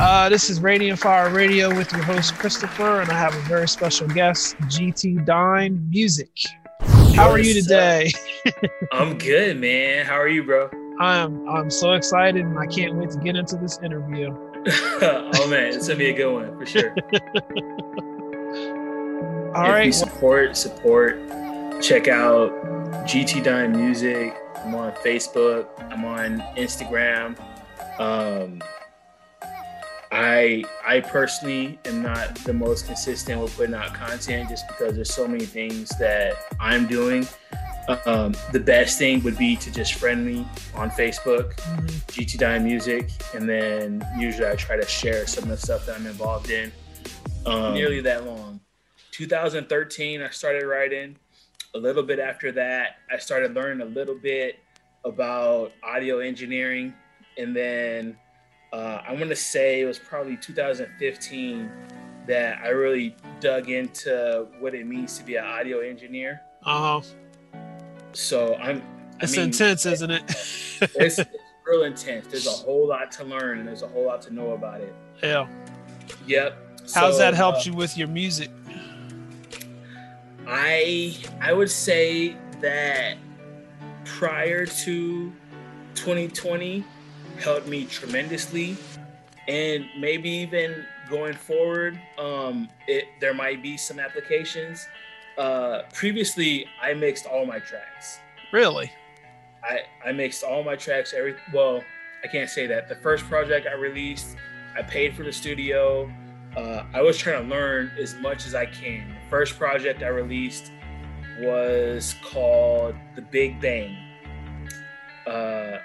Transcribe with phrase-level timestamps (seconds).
[0.00, 3.68] Uh, this is Radiant Fire Radio with your host Christopher, and I have a very
[3.68, 6.30] special guest, GT Dine Music.
[7.14, 8.10] How are you today?
[8.92, 10.06] I'm good, man.
[10.06, 10.70] How are you, bro?
[11.00, 14.30] I'm I'm so excited, and I can't wait to get into this interview.
[15.02, 16.92] oh man, it's gonna be a good one for sure.
[19.54, 21.20] All if right, support support.
[21.82, 22.52] Check out
[23.06, 24.34] GT Dime Music.
[24.64, 25.68] I'm on Facebook.
[25.92, 27.38] I'm on Instagram.
[28.00, 28.62] Um,
[30.12, 35.12] I I personally am not the most consistent with putting out content just because there's
[35.12, 37.26] so many things that I'm doing.
[38.06, 41.86] Um, the best thing would be to just friend me on Facebook, mm-hmm.
[41.86, 45.96] GT Dime Music, and then usually I try to share some of the stuff that
[45.96, 46.70] I'm involved in.
[47.46, 48.60] Um, nearly that long.
[49.12, 51.16] 2013, I started writing.
[51.74, 54.58] A little bit after that, I started learning a little bit
[55.04, 56.94] about audio engineering,
[57.38, 58.16] and then
[58.72, 61.70] uh, I want to say it was probably 2015
[62.26, 66.42] that I really dug into what it means to be an audio engineer.
[66.64, 67.08] Uh huh.
[68.12, 68.82] So I'm.
[69.20, 70.22] It's I mean, intense, isn't it?
[70.28, 71.20] it's, it's
[71.66, 72.26] real intense.
[72.28, 74.94] There's a whole lot to learn, and there's a whole lot to know about it.
[75.22, 75.48] Yeah.
[76.26, 76.56] Yep.
[76.94, 78.50] How's so, that helped uh, you with your music?
[80.46, 83.16] I I would say that
[84.04, 85.32] prior to
[85.94, 86.84] 2020
[87.40, 88.76] helped me tremendously.
[89.48, 94.86] And maybe even going forward, um, it, there might be some applications.
[95.36, 98.20] Uh, previously, I mixed all my tracks.
[98.52, 98.92] Really?
[99.64, 101.12] I, I mixed all my tracks.
[101.14, 101.82] Every well,
[102.22, 102.88] I can't say that.
[102.88, 104.36] The first project I released,
[104.76, 106.10] I paid for the studio.
[106.56, 109.08] Uh, I was trying to learn as much as I can.
[109.08, 110.72] The first project I released
[111.40, 113.96] was called The Big Bang.
[115.26, 115.78] Uh,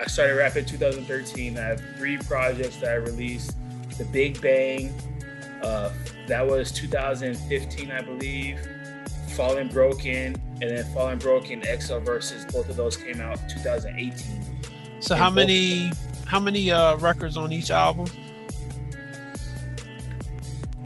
[0.00, 1.58] I started rapping 2013.
[1.58, 3.56] I have three projects that I released.
[3.98, 4.94] The Big Bang,
[5.60, 5.92] uh,
[6.28, 8.60] that was 2015, I believe.
[9.30, 12.44] Fallen Broken, and then Fallen Broken XL verses.
[12.44, 14.12] Both of those came out 2018.
[15.00, 15.90] So and how many
[16.26, 18.06] how many uh, records on each album?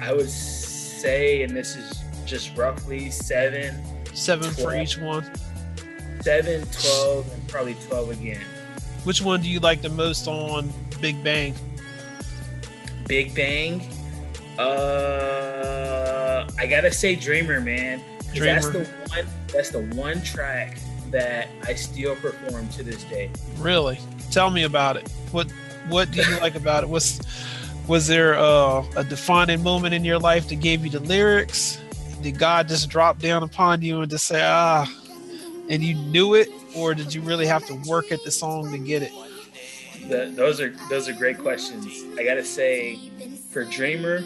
[0.00, 3.82] I would say, and this is just roughly seven.
[4.14, 5.30] Seven 12, for each one.
[6.20, 8.40] Seven, twelve, and probably 12 again.
[9.04, 11.54] Which one do you like the most on Big Bang?
[13.08, 13.82] Big Bang.
[14.58, 18.00] Uh, I gotta say Dreamer, man.
[18.34, 18.60] Dreamer.
[18.60, 19.26] That's the one.
[19.48, 20.78] That's the one track
[21.10, 23.30] that I still perform to this day.
[23.58, 23.98] Really?
[24.30, 25.08] Tell me about it.
[25.30, 25.50] What
[25.88, 26.88] What do you like about it?
[26.88, 27.20] Was
[27.88, 31.80] Was there uh, a defining moment in your life that gave you the lyrics?
[32.22, 34.86] Did God just drop down upon you and just say, ah,
[35.68, 38.78] and you knew it, or did you really have to work at the song to
[38.78, 39.12] get it?
[40.08, 42.04] The, those are those are great questions.
[42.18, 42.98] I gotta say,
[43.50, 44.24] for Dreamer,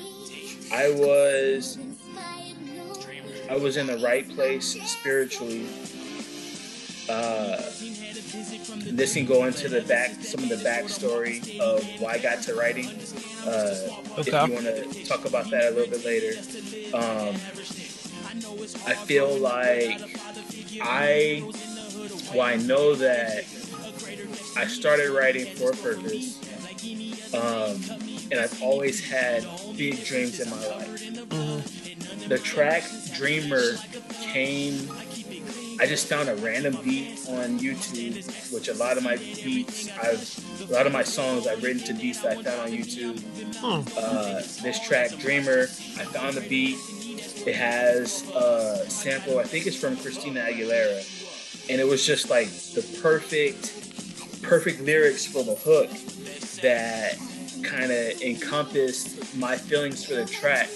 [0.72, 1.78] I was
[3.50, 5.66] I was in the right place spiritually.
[7.08, 7.56] Uh,
[8.90, 12.54] this can go into the back some of the backstory of why I got to
[12.54, 12.86] writing.
[13.44, 13.76] Uh,
[14.18, 14.20] okay.
[14.20, 16.36] If you want to talk about that a little bit later,
[16.94, 17.34] um,
[18.86, 20.00] I feel like
[20.82, 21.48] I,
[22.34, 23.44] well, I know that
[24.56, 26.40] I started writing for a purpose,
[27.34, 27.80] um,
[28.30, 31.02] and I've always had big dreams in my life.
[31.02, 32.28] Mm-hmm.
[32.28, 32.82] The track
[33.14, 33.76] Dreamer
[34.22, 34.90] came.
[35.78, 40.68] I just found a random beat on YouTube, which a lot of my beats, I've
[40.68, 43.20] a lot of my songs I've written to beats that I found on YouTube.
[43.56, 43.86] Hmm.
[43.96, 46.78] Uh, this track Dreamer, I found the beat
[47.46, 51.04] it has a sample, I think it's from Christina Aguilera.
[51.68, 55.90] And it was just like the perfect, perfect lyrics for the hook
[56.62, 57.18] that
[57.62, 60.68] kind of encompassed my feelings for the track.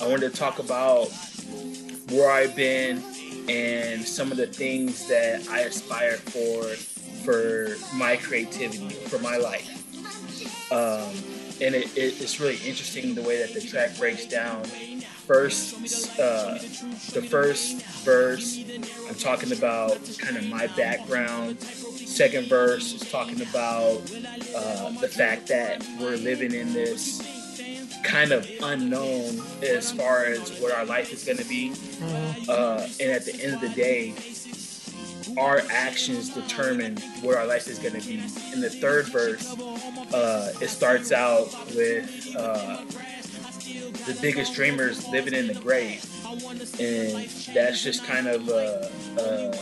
[0.00, 1.08] I wanted to talk about
[2.10, 3.02] where I've been
[3.48, 6.64] and some of the things that I aspire for
[7.24, 9.70] for my creativity, for my life.
[10.70, 11.10] Um,
[11.62, 14.64] and it, it, it's really interesting the way that the track breaks down
[15.26, 16.54] first uh,
[17.12, 18.64] the first verse
[19.08, 21.60] i'm talking about kind of my background.
[21.60, 23.98] Second verse is talking about
[24.56, 27.20] uh, the fact that we're living in this
[28.04, 31.70] kind of unknown as far as what our life is going to be.
[31.70, 32.50] Mm-hmm.
[32.50, 34.14] uh, and at the end of the day
[35.38, 38.22] our actions determine where our life is going to be.
[38.52, 39.58] In the third verse
[40.14, 42.82] uh, it starts out with uh,
[44.06, 46.04] the biggest dreamers living in the grave,
[46.80, 48.88] and that's just kind of uh,
[49.20, 49.56] uh,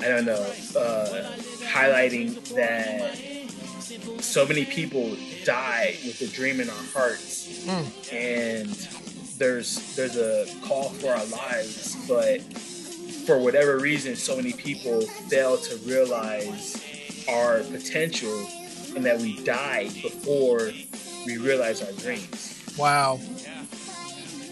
[0.00, 1.32] I don't know uh,
[1.66, 3.16] highlighting that
[4.22, 8.12] so many people die with a dream in our hearts, Mm.
[8.12, 8.70] and
[9.38, 12.40] there's there's a call for our lives, but
[13.26, 16.82] for whatever reason, so many people fail to realize
[17.28, 18.46] our potential,
[18.96, 20.72] and that we die before
[21.26, 22.61] we realize our dreams.
[22.76, 23.20] Wow.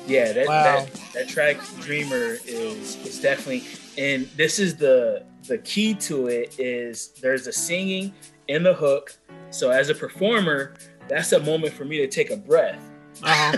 [0.07, 0.63] Yeah, that, Wow.
[0.65, 3.65] that that track "Dreamer" is is definitely,
[3.97, 8.13] and this is the the key to it is there's the singing
[8.49, 9.17] in the hook.
[9.51, 10.75] So as a performer,
[11.09, 12.81] that's a moment for me to take a breath,
[13.23, 13.57] Uh-huh.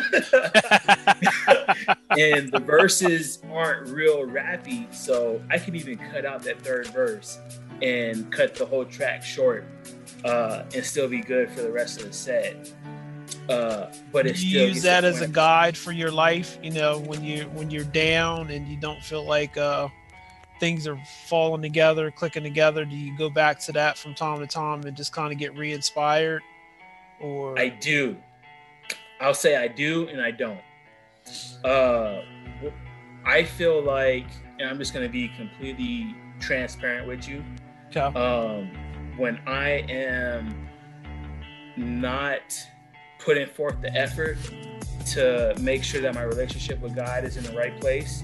[2.18, 7.38] and the verses aren't real rappy, so I can even cut out that third verse
[7.82, 9.64] and cut the whole track short,
[10.24, 12.56] uh, and still be good for the rest of the set.
[13.48, 16.58] Uh, but Do it's you still use that as a guide for your life?
[16.62, 19.88] You know, when you when you're down and you don't feel like uh,
[20.62, 20.96] things are
[21.26, 22.84] falling together, clicking together.
[22.84, 25.56] Do you go back to that from time to time and just kind of get
[25.56, 26.40] re-inspired?
[27.20, 28.16] Or I do.
[29.20, 30.60] I'll say I do and I don't.
[31.64, 32.22] Uh,
[33.24, 34.26] I feel like,
[34.60, 37.42] and I'm just going to be completely transparent with you.
[37.88, 38.00] okay.
[38.00, 38.70] Um,
[39.16, 40.68] when I am
[41.76, 42.56] not
[43.24, 44.36] putting forth the effort
[45.06, 48.22] to make sure that my relationship with God is in the right place,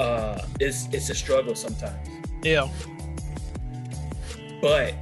[0.00, 2.08] uh, it's it's a struggle sometimes.
[2.42, 2.68] yeah,
[4.60, 4.94] But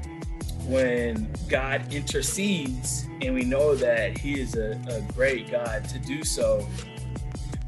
[0.64, 6.24] when God intercedes, and we know that He is a, a great God to do
[6.24, 6.66] so,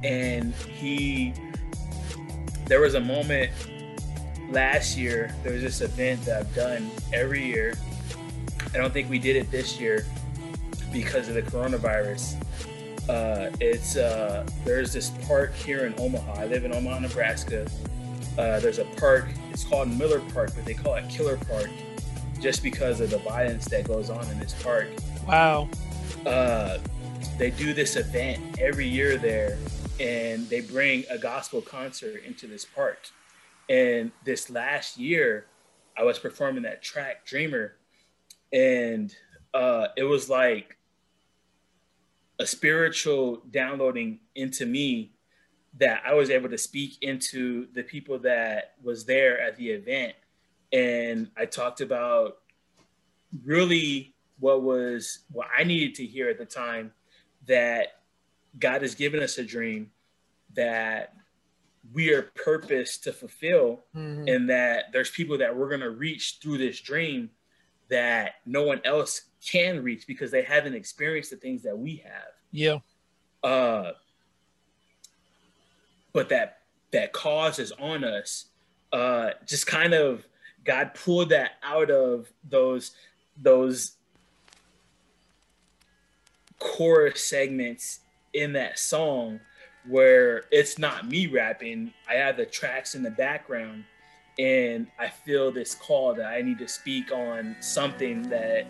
[0.02, 1.34] and He,
[2.66, 3.50] there was a moment
[4.50, 7.74] last year, there was this event that I've done every year.
[8.74, 10.06] I don't think we did it this year
[10.92, 12.34] because of the coronavirus.
[13.08, 16.40] Uh, it's uh, there's this park here in Omaha.
[16.42, 17.66] I live in Omaha, Nebraska.
[18.36, 19.26] Uh, there's a park.
[19.50, 21.70] It's called Miller Park, but they call it Killer Park,
[22.40, 24.88] just because of the violence that goes on in this park.
[25.26, 25.68] wow,
[26.26, 26.78] Uh,
[27.38, 29.58] they do this event every year there,
[29.98, 32.98] and they bring a gospel concert into this park.
[33.68, 35.46] And this last year,
[35.96, 37.74] I was performing that track "Dreamer,"
[38.52, 39.14] and
[39.52, 40.76] uh, it was like
[42.38, 45.12] a spiritual downloading into me
[45.78, 50.14] that I was able to speak into the people that was there at the event.
[50.72, 52.38] And I talked about
[53.44, 56.92] really what was what I needed to hear at the time
[57.46, 58.02] that
[58.58, 59.90] God has given us a dream
[60.54, 61.14] that
[61.92, 64.34] we are purposed to fulfill Mhm.
[64.34, 67.30] and that there's people that we're going to reach through this dream
[67.88, 72.32] that no one else can reach because they haven't experienced the things that we have.
[72.50, 72.78] Yeah,
[73.42, 73.92] uh
[76.12, 76.58] but that
[76.92, 78.46] that cause is on us.
[78.92, 80.26] Uh just kind of
[80.64, 82.92] god pulled that out of those
[83.36, 83.92] those
[86.58, 88.00] chorus segments
[88.32, 89.38] in that song
[89.86, 91.92] where it's not me rapping.
[92.08, 93.84] I have the tracks in the background
[94.38, 98.66] and i feel this call that i need to speak on something that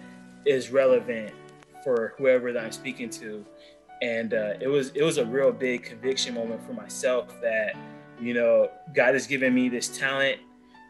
[0.49, 1.33] is relevant
[1.85, 3.45] for whoever that i'm speaking to
[4.03, 7.77] and uh, it was it was a real big conviction moment for myself that
[8.21, 10.41] you know God has given me this talent,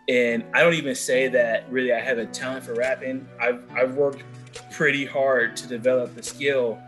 [0.08, 3.26] and I don't even say that really I have a talent for rapping.
[3.40, 4.24] I've I've worked
[4.70, 6.78] pretty hard to develop the skill,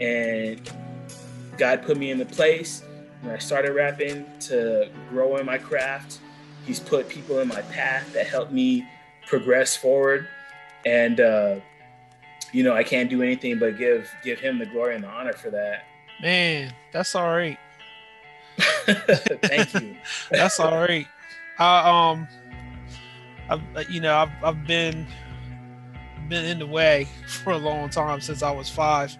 [0.00, 0.60] and
[1.58, 2.82] God put me in the place
[3.22, 6.20] when I started rapping to grow in my craft.
[6.64, 8.86] He's put people in my path that helped me
[9.26, 10.26] progress forward,
[10.84, 11.56] and uh,
[12.56, 15.32] you know I can't do anything but give give him the glory and the honor
[15.34, 15.84] for that.
[16.22, 17.58] man, that's all right.
[18.86, 19.96] Thank you.
[20.30, 21.06] That's all right.
[21.58, 22.26] I um,
[23.50, 25.06] I've you know I've I've been
[26.28, 29.16] been in the way for a long time since I was five,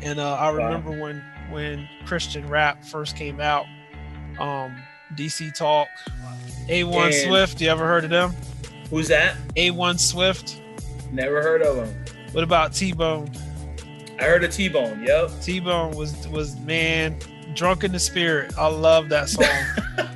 [0.00, 0.56] and uh, I Wow.
[0.64, 3.66] remember when when Christian rap first came out.
[4.40, 4.74] Um,
[5.14, 5.88] DC Talk,
[6.68, 7.60] A1 And- Swift.
[7.60, 8.34] You ever heard of them?
[8.90, 9.36] Who's that?
[9.56, 10.60] A1 Swift.
[11.12, 12.04] Never heard of him.
[12.32, 13.30] What about T Bone?
[14.18, 15.02] I heard a T Bone.
[15.04, 15.30] Yep.
[15.42, 17.18] T Bone was was man
[17.54, 18.56] drunk in the spirit.
[18.56, 19.46] I love that song.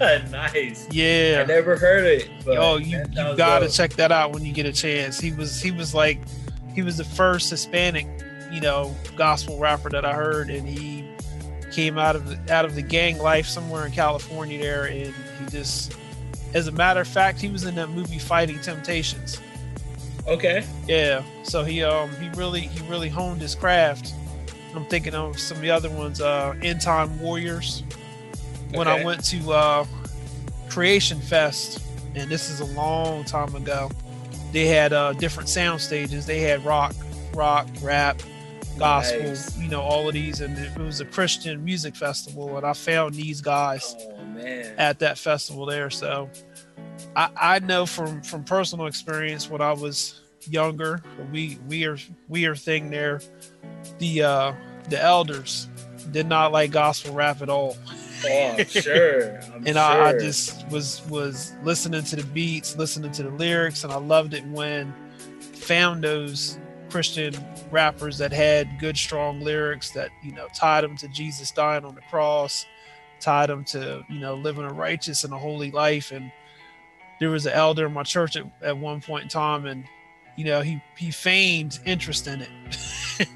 [0.30, 0.87] nice.
[0.90, 1.42] Yeah.
[1.44, 2.30] I never heard it.
[2.44, 3.75] But Oh, you you gotta dope.
[3.75, 5.20] check that out when you get a chance.
[5.20, 6.18] He was he was like
[6.75, 8.06] he was the first Hispanic,
[8.50, 11.04] you know, gospel rapper that I heard, and he
[11.73, 15.46] came out of the, out of the gang life somewhere in California there, and he
[15.50, 15.94] just,
[16.54, 19.40] as a matter of fact, he was in that movie Fighting Temptations.
[20.28, 20.64] Okay.
[20.88, 24.12] Yeah, so he um he really he really honed his craft.
[24.75, 27.83] I'm thinking of some of the other ones, uh, End Time Warriors.
[28.75, 29.87] When I went to uh,
[30.68, 31.80] Creation Fest,
[32.14, 33.90] and this is a long time ago,
[34.52, 36.26] they had uh, different sound stages.
[36.26, 36.95] They had rock,
[37.33, 38.21] rock, rap,
[38.76, 39.56] gospel, Nice.
[39.59, 40.40] you know, all of these.
[40.42, 44.75] And it was a Christian music festival, and I found these guys Oh man.
[44.76, 45.88] at that festival there.
[45.88, 46.28] So
[47.16, 51.96] I, I know from from personal experience when I was younger, we we are
[52.28, 53.20] we are thing there.
[53.99, 54.52] The uh
[54.90, 55.68] the elders
[56.12, 57.76] did not like gospel rap at all.
[58.25, 59.40] Oh, I'm sure.
[59.54, 63.82] I'm and I, I just was was listening to the beats, listening to the lyrics,
[63.82, 64.94] and I loved it when
[65.40, 66.58] found those
[66.90, 67.35] Christian
[67.70, 71.94] rappers that had good, strong lyrics that you know tied them to Jesus dying on
[71.94, 72.66] the cross,
[73.20, 76.12] tied them to you know living a righteous and a holy life.
[76.12, 76.30] And
[77.20, 79.85] there was an elder in my church at, at one point in time, and
[80.37, 82.49] you know he he feigned interest in it.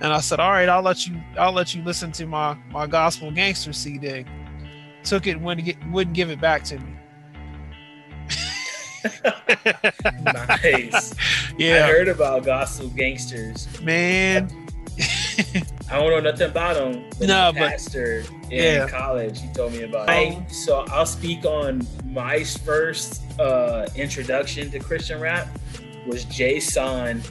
[0.00, 2.86] and I said, "All right, I'll let you I'll let you listen to my my
[2.86, 4.24] gospel gangster CD."
[5.04, 6.92] Took it wouldn't get, wouldn't give it back to me.
[10.24, 11.14] nice.
[11.14, 13.80] I Yeah, heard about Gospel Gangstaz.
[13.82, 14.50] man.
[15.90, 17.04] I don't know nothing about him.
[17.18, 18.88] But No, but- pastor in yeah.
[18.88, 20.08] college, he told me about.
[20.08, 20.50] It.
[20.52, 25.48] So I'll speak on my first uh, introduction to Christian rap
[26.06, 27.22] was Jason.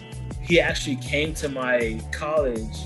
[0.42, 2.78] He actually came to my college.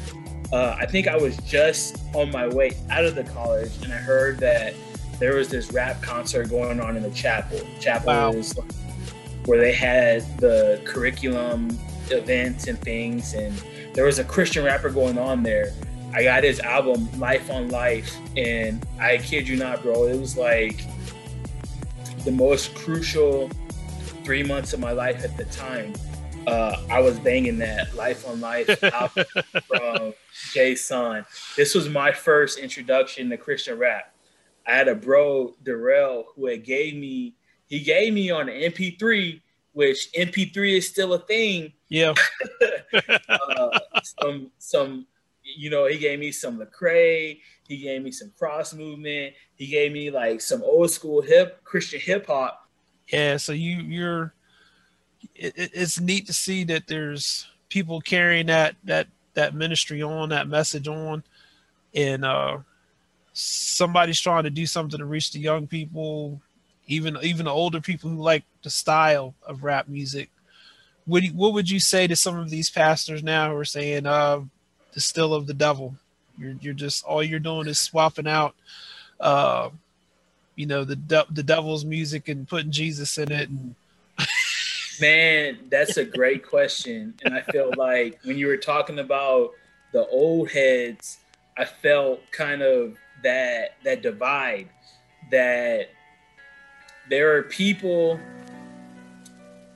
[0.52, 3.98] Uh, I think I was just on my way out of the college, and I
[3.98, 4.74] heard that
[5.20, 7.60] there was this rap concert going on in the chapel.
[7.80, 8.32] Chapel Wow.
[8.34, 8.58] is
[9.46, 11.78] where they had the curriculum
[12.10, 13.54] events and things, and
[13.94, 15.74] there was a Christian rapper going on there.
[16.14, 20.38] I got his album Life on Life, and I kid you not, bro, it was
[20.38, 20.84] like
[22.26, 23.50] the most crucial
[24.24, 25.94] three months of my life at the time.
[26.48, 29.26] Uh, I was banging that Life on Life album
[29.68, 30.14] from
[30.54, 31.26] Jay Son.
[31.56, 34.14] This was my first introduction to Christian rap.
[34.66, 37.36] I had a bro, Darrell, who had gave me,
[37.68, 39.42] he gave me on an MP3,
[39.74, 42.14] which MP3 is still a thing Yeah,
[43.30, 45.08] uh, some some
[45.44, 49.92] you know he gave me some Lecrae, he gave me some cross movement, he gave
[49.92, 52.68] me like some old school hip Christian hip hop.
[53.12, 53.38] yeah.
[53.38, 54.34] So you you're.
[55.36, 60.30] It, it- it's neat to see that there's people carrying that that that ministry on,
[60.30, 61.24] that message on,
[61.94, 62.58] and uh,
[63.34, 66.42] somebody's trying to do something to reach the young people,
[66.88, 70.30] even even the older people who like the style of rap music.
[71.10, 74.06] What you- what would you say to some of these pastors now who are saying,
[74.06, 74.42] uh,
[74.94, 75.96] "The still of the devil"?
[76.38, 78.56] You're you're just all you're doing is swapping out,
[79.20, 79.70] uh,
[80.56, 83.76] you know, the de- the devil's music and putting Jesus in it, and
[85.02, 89.52] Man, that's a great question, and I feel like when you were talking about
[89.94, 91.18] the old heads,
[91.58, 94.70] I felt kind of that that divide
[95.32, 95.90] that
[97.10, 98.20] there are people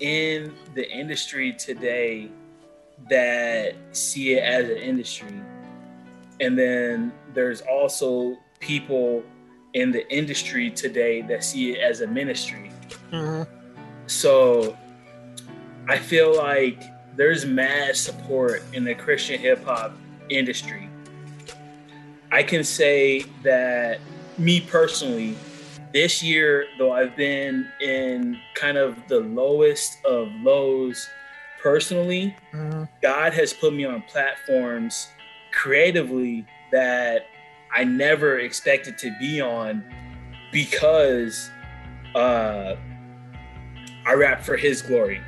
[0.03, 2.29] in the industry today
[3.09, 5.41] that see it as an industry.
[6.41, 9.23] And then there's also people
[9.73, 12.69] in the industry today that see it as a ministry.
[13.11, 13.49] Mm-hmm.
[14.07, 14.77] So
[15.87, 16.83] I feel like
[17.15, 19.93] there's mad support in the Christian hip hop
[20.29, 20.89] industry.
[22.29, 24.01] I can say that
[24.37, 25.37] me personally,
[25.93, 31.07] this year, though I've been in kind of the lowest of lows
[31.61, 32.35] personally,
[33.01, 35.07] God has put me on platforms
[35.53, 37.27] creatively that
[37.71, 39.83] I never expected to be on
[40.51, 41.49] because
[42.15, 42.75] uh,
[44.05, 45.21] I rap for His glory.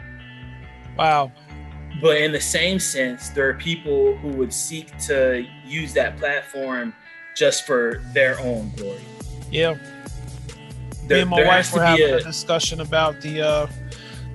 [0.98, 1.32] wow,
[2.02, 6.94] But in the same sense, there are people who would seek to use that platform
[7.36, 9.02] just for their own glory.
[9.52, 9.76] yeah.
[11.10, 13.68] Me and my wife were having a, a, discussion about the uh,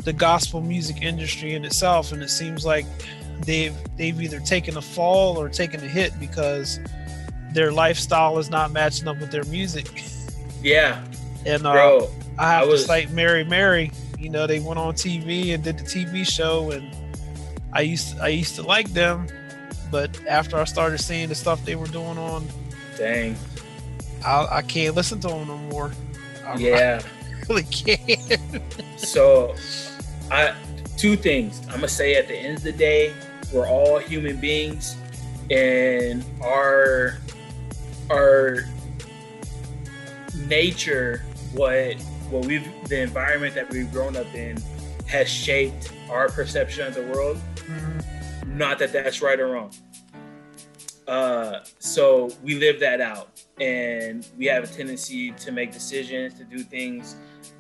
[0.05, 2.87] the gospel music industry in itself, and it seems like
[3.45, 6.81] they've they've either taken a fall or taken a hit because
[7.53, 10.05] their lifestyle is not matching up with their music.
[10.63, 11.03] yeah,
[11.47, 12.11] And uh, bro.
[12.39, 13.91] I have I was- to cite Mary Mary.
[14.19, 16.95] You know, they went on TV and did the TV show, and
[17.73, 19.27] I used I used to like them,
[19.91, 22.47] but after I started seeing the stuff they were doing on,
[22.99, 23.37] Dang.
[24.25, 25.91] I, I can't listen to them no more.
[26.59, 27.03] Yeah.
[27.49, 28.63] really can't.
[28.97, 29.55] So,
[30.31, 30.55] I
[30.97, 31.61] two things.
[31.69, 33.15] I'm gonna say at the end of the day,
[33.53, 34.97] we're all human beings,
[35.51, 37.19] and our
[38.11, 38.65] our
[40.47, 41.95] nature, what
[42.31, 44.63] what we've the environment that we've grown up in,
[45.07, 47.41] has shaped our perception of the world.
[48.47, 49.73] Not that that's right or wrong.
[51.09, 56.45] Uh, so we live that out, and we have a tendency to make decisions, to
[56.45, 57.17] do things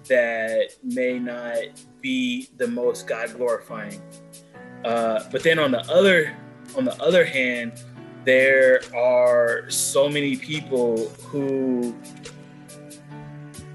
[0.09, 1.59] that may not
[2.01, 4.01] be the most God glorifying.
[4.85, 6.35] Uh, but then on the other
[6.77, 7.73] on the other hand,
[8.25, 11.95] there are so many people who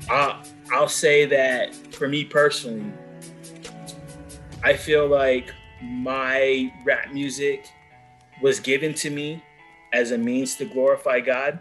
[0.10, 0.42] I'll,
[0.72, 2.92] I'll say that for me personally,
[4.64, 5.52] I feel like
[5.82, 7.70] my rap music
[8.42, 9.44] was given to me
[9.94, 11.60] as a means to glorify God.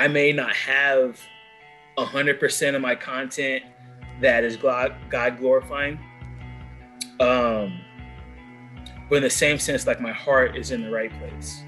[0.00, 1.20] I may not have
[1.98, 3.64] 100% of my content
[4.22, 5.98] that is God glorifying.
[7.20, 7.82] Um,
[9.10, 11.64] but in the same sense, like my heart is in the right place.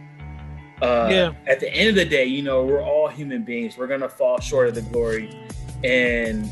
[0.81, 1.33] Uh, yeah.
[1.47, 3.77] At the end of the day, you know, we're all human beings.
[3.77, 5.39] We're gonna fall short of the glory,
[5.85, 6.51] and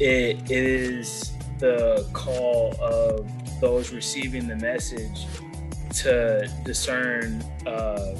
[0.00, 3.30] it, it is the call of
[3.60, 5.26] those receiving the message
[5.96, 8.14] to discern uh,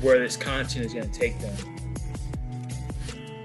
[0.00, 1.54] where this content is going to take them.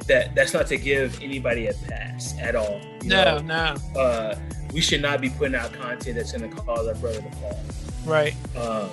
[0.07, 2.81] That that's not to give anybody a pass at all.
[3.03, 3.75] no, know?
[3.95, 4.00] no.
[4.00, 4.39] Uh,
[4.74, 7.60] we should not be putting out content that's going to cause our brother to fall.
[8.05, 8.36] Right.
[8.57, 8.89] Um,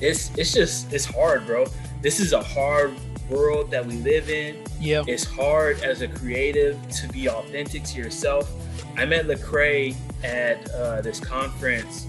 [0.00, 1.66] it's it's just it's hard, bro.
[2.00, 2.94] This is a hard
[3.28, 4.62] world that we live in.
[4.80, 5.02] Yeah.
[5.06, 8.50] It's hard as a creative to be authentic to yourself.
[8.96, 9.94] I met Lecrae
[10.24, 12.06] at uh, this conference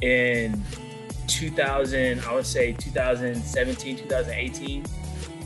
[0.00, 0.62] in
[1.32, 4.84] 2000, I would say 2017, 2018,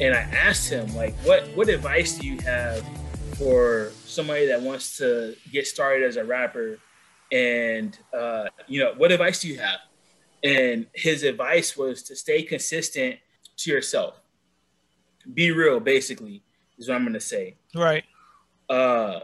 [0.00, 2.84] and I asked him like, what what advice do you have
[3.38, 6.78] for somebody that wants to get started as a rapper?
[7.32, 9.80] And uh, you know, what advice do you have?
[10.44, 13.16] And his advice was to stay consistent
[13.58, 14.20] to yourself.
[15.32, 16.42] Be real, basically,
[16.78, 17.56] is what I'm gonna say.
[17.74, 18.04] Right.
[18.68, 19.20] Uh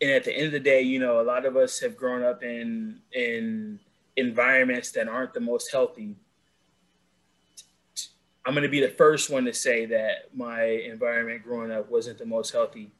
[0.00, 2.22] and at the end of the day, you know, a lot of us have grown
[2.22, 3.80] up in in
[4.18, 6.16] environments that aren't the most healthy.
[8.44, 12.18] I'm going to be the first one to say that my environment growing up wasn't
[12.18, 12.90] the most healthy.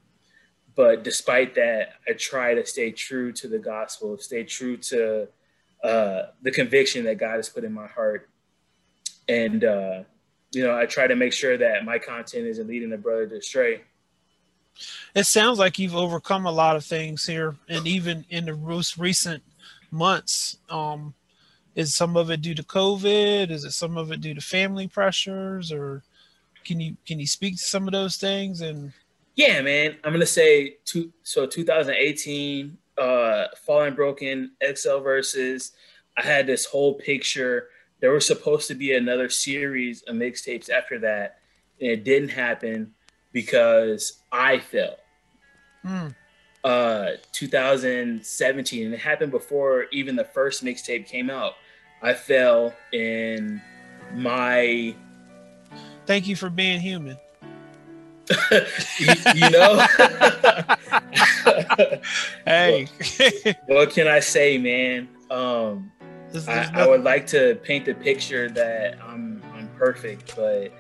[0.75, 5.29] But despite that, I try to stay true to the gospel, stay true to
[5.83, 8.29] uh, the conviction that God has put in my heart.
[9.29, 10.03] And, uh,
[10.53, 13.83] you know, I try to make sure that my content isn't leading the brother astray.
[15.15, 18.99] It sounds like you've overcome a lot of things here, and even in the most
[18.99, 19.43] recent
[19.91, 20.59] months.
[20.69, 21.15] Um,
[21.75, 23.51] is some of it due to COVID?
[23.51, 26.03] Is it some of it due to family pressures, or
[26.65, 28.61] can you can you speak to some of those things?
[28.61, 28.93] And
[29.37, 31.13] yeah, man, I'm gonna say two.
[31.23, 35.73] So 2018, uh, Fallen Broken XL versus.
[36.17, 37.69] I had this whole picture.
[38.01, 41.39] There was supposed to be another series of mixtapes after that,
[41.81, 42.93] and it didn't happen
[43.33, 44.97] because I fell.
[45.85, 46.15] Mm.
[46.69, 51.55] Uh, 2017, and it happened before even the first mixtape came out.
[52.03, 53.63] I fell in
[54.13, 54.95] my.
[56.05, 57.17] Thank you for being human.
[58.51, 59.79] you, you, know.
[62.45, 62.87] hey.
[63.17, 65.09] what, what, can I say, man?
[65.31, 65.91] Um,
[66.47, 70.71] I, I, would like to paint the picture that I'm I'm perfect, but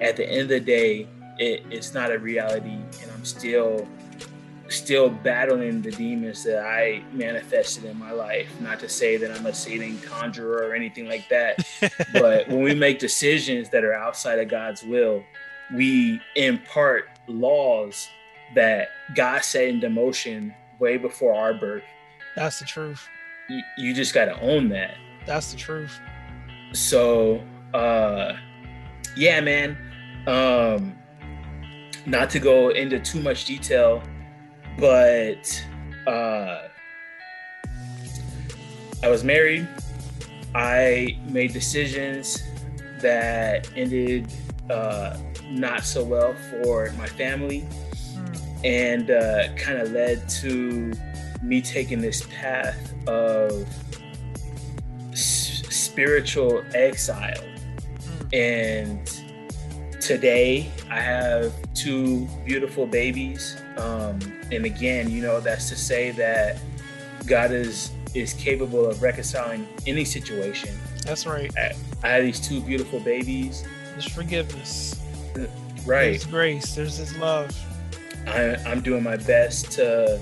[0.00, 1.06] at the end of the day,
[1.38, 3.86] it, it's not a reality, and I'm still
[4.68, 8.48] still battling the demons that I manifested in my life.
[8.60, 11.66] Not to say that I'm a Satan conjurer or anything like that,
[12.12, 15.22] but when we make decisions that are outside of God's will,
[15.74, 18.08] we impart laws
[18.54, 21.84] that God set into motion way before our birth.
[22.34, 23.08] That's the truth.
[23.48, 24.96] You, you just got to own that.
[25.26, 25.98] That's the truth.
[26.72, 27.42] So,
[27.74, 28.34] uh,
[29.16, 29.78] yeah, man.
[30.26, 30.96] Um,
[32.04, 34.02] not to go into too much detail,
[34.78, 35.64] but
[36.06, 36.68] uh,
[39.02, 39.68] I was married.
[40.54, 42.42] I made decisions
[43.00, 44.32] that ended
[44.70, 48.64] uh, not so well for my family mm.
[48.64, 50.92] and uh, kind of led to
[51.42, 53.68] me taking this path of
[55.12, 57.44] s- spiritual exile.
[58.30, 58.34] Mm.
[58.34, 63.56] And today I have two beautiful babies.
[63.76, 64.18] Um,
[64.52, 66.58] and again, you know, that's to say that
[67.26, 70.74] God is is capable of reconciling any situation.
[71.04, 71.52] That's right.
[71.56, 73.64] I, I have these two beautiful babies.
[73.92, 75.00] There's forgiveness.
[75.84, 76.12] Right.
[76.12, 76.74] There's grace.
[76.74, 77.50] There's His love.
[78.26, 80.20] I, I'm doing my best to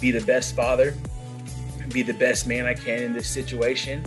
[0.00, 0.94] be the best father,
[1.88, 4.04] be the best man I can in this situation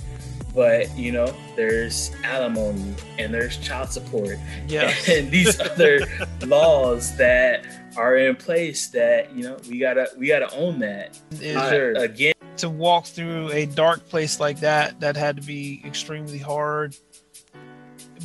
[0.54, 5.08] but you know there's alimony and there's child support yes.
[5.10, 6.02] and these other
[6.46, 7.66] laws that
[7.98, 11.18] are in place that you know we gotta we gotta own that.
[11.98, 16.96] Again to walk through a dark place like that that had to be extremely hard.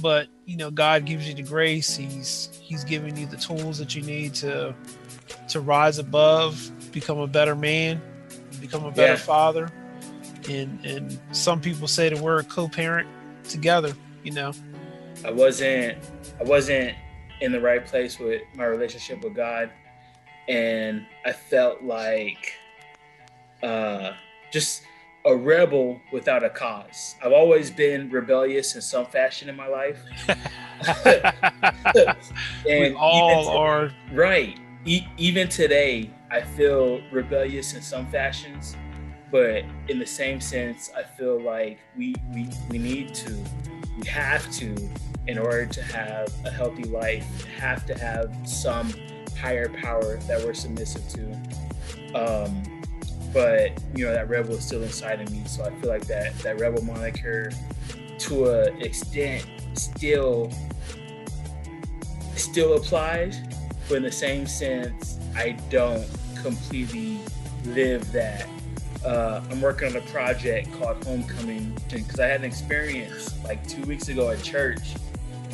[0.03, 1.97] But you know god gives you the grace.
[1.97, 4.75] He's he's giving you the tools that you need to
[5.49, 8.01] to rise above become a better man,
[8.61, 9.19] become a better Yeah.
[9.19, 9.71] father,
[10.49, 13.09] and and some people say the word co-parent
[13.49, 13.95] together.
[14.23, 14.53] You know,
[15.25, 15.99] I wasn't
[16.41, 16.95] I wasn't
[17.40, 19.70] in the right place with my relationship with God
[20.48, 22.55] and I felt like
[23.62, 24.12] uh
[24.53, 24.83] just
[25.27, 27.16] a rebel without a cause.
[27.22, 30.01] I've always been rebellious in some fashion in my life.
[31.05, 32.14] and
[32.66, 33.90] we all to- are.
[34.12, 34.59] Right.
[34.87, 38.77] E- even today, I feel rebellious in some fashions,
[39.31, 43.37] but in the same sense, I feel like we we, we need to,
[44.01, 44.74] we have to,
[45.29, 48.93] in order to have a healthy life, have to have some
[49.38, 52.19] higher power that we're submissive to.
[52.19, 52.83] Um,
[53.33, 56.37] but you know that rebel is still inside of me, so I feel like that
[56.41, 57.53] that rebel moniker,
[58.19, 60.51] to a extent, still
[62.35, 63.41] still applies
[63.88, 66.07] but in the same sense, I don't
[66.43, 67.19] completely
[67.64, 68.47] live that.
[69.05, 73.83] Uh, I'm working on a project called Homecoming because I had an experience like two
[73.83, 74.97] weeks ago at church.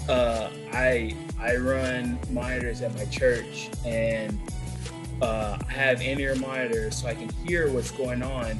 [0.08, 4.38] Uh, I I run monitors at my church and
[5.22, 8.58] uh, I have in-ear monitors so I can hear what's going on.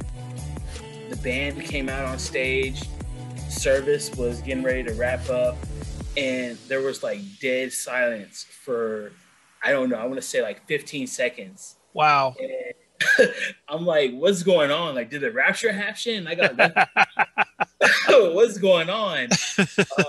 [1.11, 2.89] The band came out on stage.
[3.49, 5.57] Service was getting ready to wrap up,
[6.17, 9.13] and there was like dead silence for
[9.63, 9.97] I don't know.
[9.97, 11.77] I want to say like 15 seconds.
[11.95, 12.35] Wow.
[13.19, 13.33] And
[13.69, 14.95] I'm like, what's going on?
[14.95, 16.27] Like, did the rapture happen?
[16.27, 16.57] I got
[18.35, 19.29] what's going on?
[19.59, 20.05] Uh,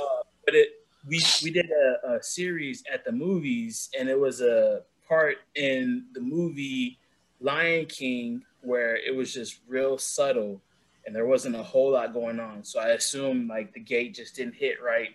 [1.07, 6.05] we we did a, a series at the movies, and it was a part in
[6.13, 6.97] the movie
[7.39, 10.61] Lion King where it was just real subtle,
[11.05, 12.63] and there wasn't a whole lot going on.
[12.63, 15.09] So I assume like the gate just didn't hit right,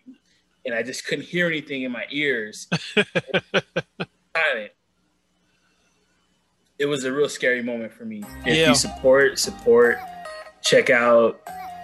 [0.65, 2.69] and I just couldn't hear anything in my ears.
[6.79, 8.23] It was a real scary moment for me.
[8.47, 8.69] If Yeah.
[8.71, 9.99] you support, support.
[10.63, 11.41] Check out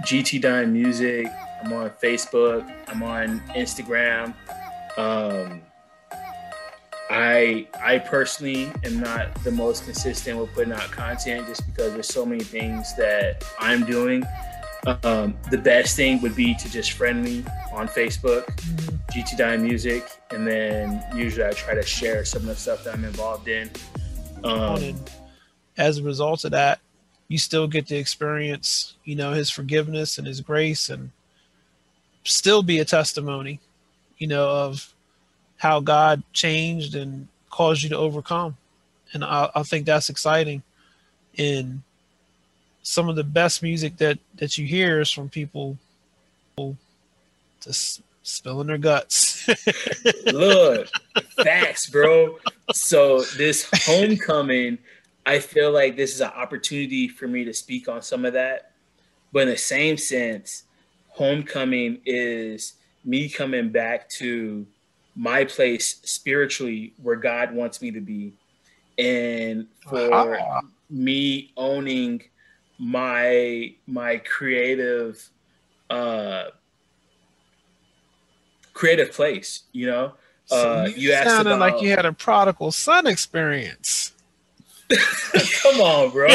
[0.06, 1.26] GT Dine Music.
[1.62, 2.70] I'm on Facebook.
[2.88, 4.34] I'm on Instagram.
[4.96, 5.62] Um,
[7.08, 12.08] I I personally am not the most consistent with putting out content just because there's
[12.08, 14.24] so many things that I'm doing.
[15.02, 18.44] Um, the best thing would be to just friend me on Facebook.
[19.12, 22.94] GT Dine Music, and then usually I try to share some of the stuff that
[22.94, 23.70] I'm involved in.
[24.44, 24.96] Um,
[25.78, 26.80] as a result of that,
[27.28, 31.10] you still get to experience, you know, his forgiveness and his grace and
[32.26, 33.60] still be a testimony,
[34.18, 34.94] you know, of
[35.56, 38.56] how God changed and caused you to overcome.
[39.12, 40.62] And I, I think that's exciting.
[41.38, 41.82] And
[42.82, 45.76] some of the best music that that you hear is from people
[47.60, 49.48] just spilling their guts.
[50.26, 50.88] look,
[51.42, 52.38] facts, bro.
[52.72, 54.78] So this homecoming,
[55.24, 58.72] I feel like this is an opportunity for me to speak on some of that.
[59.32, 60.64] But in the same sense,
[61.16, 64.66] homecoming is me coming back to
[65.14, 68.34] my place spiritually where God wants me to be.
[68.98, 70.60] And for Ah.
[70.90, 72.22] me owning
[72.78, 75.30] my my creative
[75.88, 76.44] uh
[78.74, 80.14] creative place, you know?
[80.44, 84.12] So Uh, you, sounded about- like you had a prodigal son experience.
[85.62, 86.28] Come on, bro.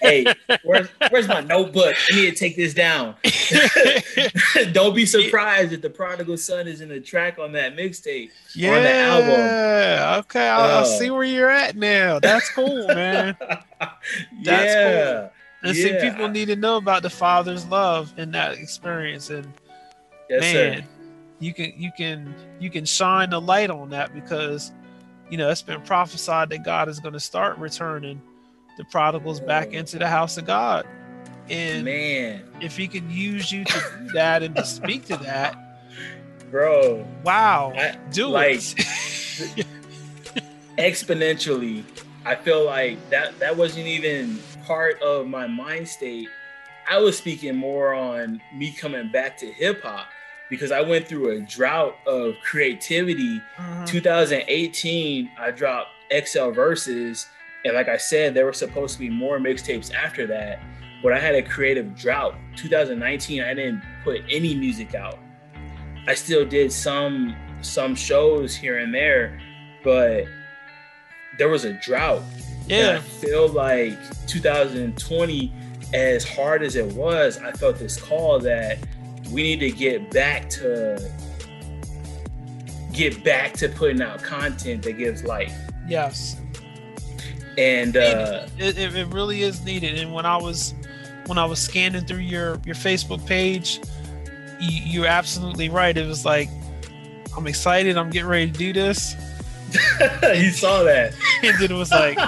[0.00, 0.24] hey,
[0.64, 1.94] where's where's my notebook?
[2.10, 3.14] I need to take this down.
[4.72, 8.30] Don't be surprised if the prodigal son is in the track on that mixtape.
[8.54, 8.80] yeah.
[8.80, 10.20] the album.
[10.24, 10.84] Okay, I, I Uh.
[10.84, 12.18] see where you're at now.
[12.20, 13.36] That's cool, man.
[14.40, 15.28] yeah.
[15.62, 16.10] And see, Yeah.
[16.10, 19.46] people need to know about the father's love in that experience, and
[20.30, 20.84] Yes, man, sir.
[21.40, 24.72] you can you can you can shine the light on that because
[25.30, 28.20] you know it's been prophesied that God is going to start returning
[28.76, 30.86] the prodigals back into the house of God,
[31.48, 35.56] and Man, if He can use you to do that and to speak to that,
[36.50, 37.06] bro.
[37.24, 39.66] wow, I- do like, it.
[40.78, 41.84] exponentially
[42.24, 46.28] i feel like that that wasn't even part of my mind state
[46.88, 50.06] i was speaking more on me coming back to hip-hop
[50.50, 53.40] because i went through a drought of creativity.
[53.58, 53.86] Mhm.
[53.86, 55.90] 2018 i dropped
[56.24, 57.26] xl verses
[57.64, 60.58] and like i said there were supposed to be more mixtapes after that
[61.02, 62.34] but i had a creative drought.
[62.56, 65.18] 2019 i didn't put any music out.
[66.06, 69.40] I still did some some shows here and there
[69.84, 70.24] but
[71.38, 72.22] there was a drought
[72.68, 75.52] and I feel like 2020,
[75.92, 78.78] as hard as it was, I felt this call that
[79.30, 81.10] we need to get back to
[82.92, 85.54] get back to putting out content that gives life.
[85.88, 86.40] yes,
[87.58, 89.98] and uh, it, it, it really is needed.
[89.98, 90.74] And when I was
[91.26, 93.80] when I was scanning through your your Facebook page,
[94.60, 95.96] you, you're absolutely right.
[95.96, 96.48] It was like
[97.36, 97.96] I'm excited.
[97.96, 99.14] I'm getting ready to do this.
[100.34, 102.18] you saw that, and then it was like,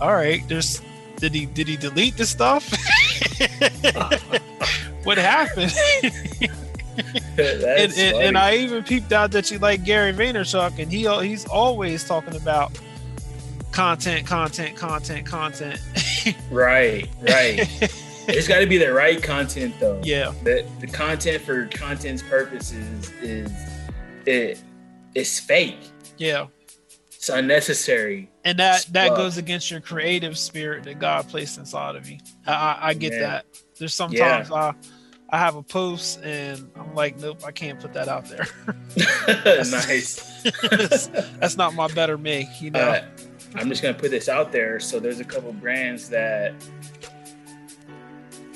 [0.00, 0.82] all right, there's
[1.16, 2.70] did he did he delete the stuff?
[5.06, 5.72] what happened?
[7.38, 11.46] and, and, and, I even peeped out that you like Gary Vaynerchuk, and he he's
[11.46, 12.78] always talking about
[13.72, 15.80] content, content, content, content.
[16.50, 17.92] right, right.
[18.28, 20.00] it's got to be the right content, though.
[20.02, 20.32] Yeah.
[20.42, 23.52] The the content for content's purposes is
[24.26, 24.60] it
[25.14, 25.90] it's fake.
[26.18, 26.46] Yeah.
[27.12, 28.30] It's unnecessary.
[28.44, 32.18] And that that goes against your creative spirit that God placed inside of you.
[32.46, 33.46] I I, I get that.
[33.78, 34.54] There's sometimes yeah.
[34.54, 34.74] I
[35.30, 38.46] I have a post and I'm like, nope, I can't put that out there.
[39.64, 40.42] nice.
[40.42, 41.06] that's,
[41.38, 42.80] that's, not my better me, you know.
[42.80, 43.04] Uh,
[43.56, 44.78] I'm just gonna put this out there.
[44.78, 46.54] So there's a couple brands that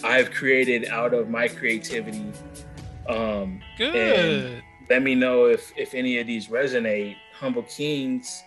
[0.05, 2.33] I've created out of my creativity.
[3.09, 4.63] Um, Good.
[4.89, 7.17] let me know if if any of these resonate.
[7.35, 8.43] Humble Kings.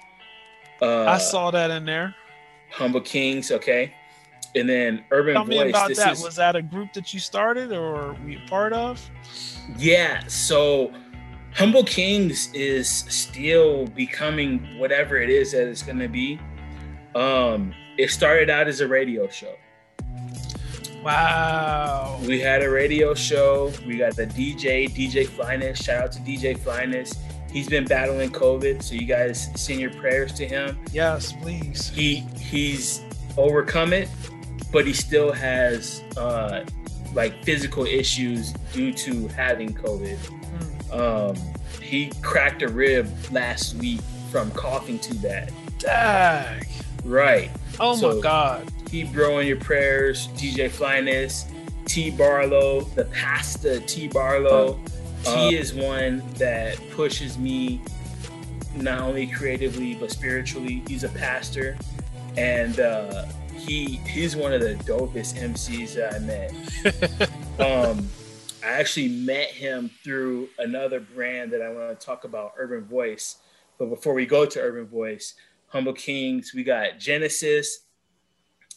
[0.82, 2.16] Uh, I saw that in there.
[2.70, 3.94] Humble Kings, okay.
[4.56, 5.64] And then Urban Tell Voice.
[5.64, 6.14] me about that.
[6.14, 9.10] Is, was that a group that you started or were you part of?
[9.78, 10.26] Yeah.
[10.28, 10.94] So
[11.56, 16.40] Humble Kings is still becoming whatever it is that it's going to be.
[17.16, 19.56] Um, it started out as a radio show.
[21.04, 22.20] Wow.
[22.26, 23.72] We had a radio show.
[23.86, 25.84] We got the DJ, DJ Flyness.
[25.84, 27.14] Shout out to DJ Flyness.
[27.52, 30.84] He's been battling COVID, so you guys send your prayers to him.
[30.92, 31.90] Yes, please.
[31.90, 33.04] He he's
[33.38, 34.10] overcome it
[34.74, 36.66] but he still has uh,
[37.14, 40.18] like physical issues due to having COVID.
[40.92, 41.38] Um,
[41.82, 45.54] he cracked a rib last week from coughing too bad.
[45.78, 46.68] Dag.
[47.06, 47.52] Right.
[47.80, 48.72] Oh so my God.
[48.88, 51.46] Keep growing your prayers, DJ Flyness,
[51.86, 54.80] T Barlow, the pasta T Barlow.
[55.26, 57.80] Uh, he is one that pushes me
[58.76, 60.84] not only creatively but spiritually.
[60.88, 61.78] He's a pastor,
[62.38, 63.26] and uh,
[63.66, 66.52] he he's one of the dopest MCs that I met.
[67.60, 68.08] um,
[68.64, 73.38] I actually met him through another brand that I want to talk about, Urban Voice.
[73.78, 75.34] But before we go to Urban Voice,
[75.68, 77.80] Humble Kings, we got Genesis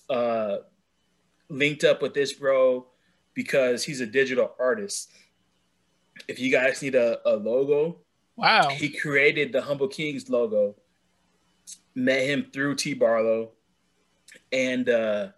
[0.09, 0.59] uh,
[1.49, 2.87] linked up with this bro
[3.35, 5.11] because he's a digital artist.
[6.29, 7.99] If you guys need a, a logo,
[8.37, 10.75] wow, he created the Humble Kings logo.
[11.95, 13.51] Met him through T Barlow
[14.53, 15.29] and uh,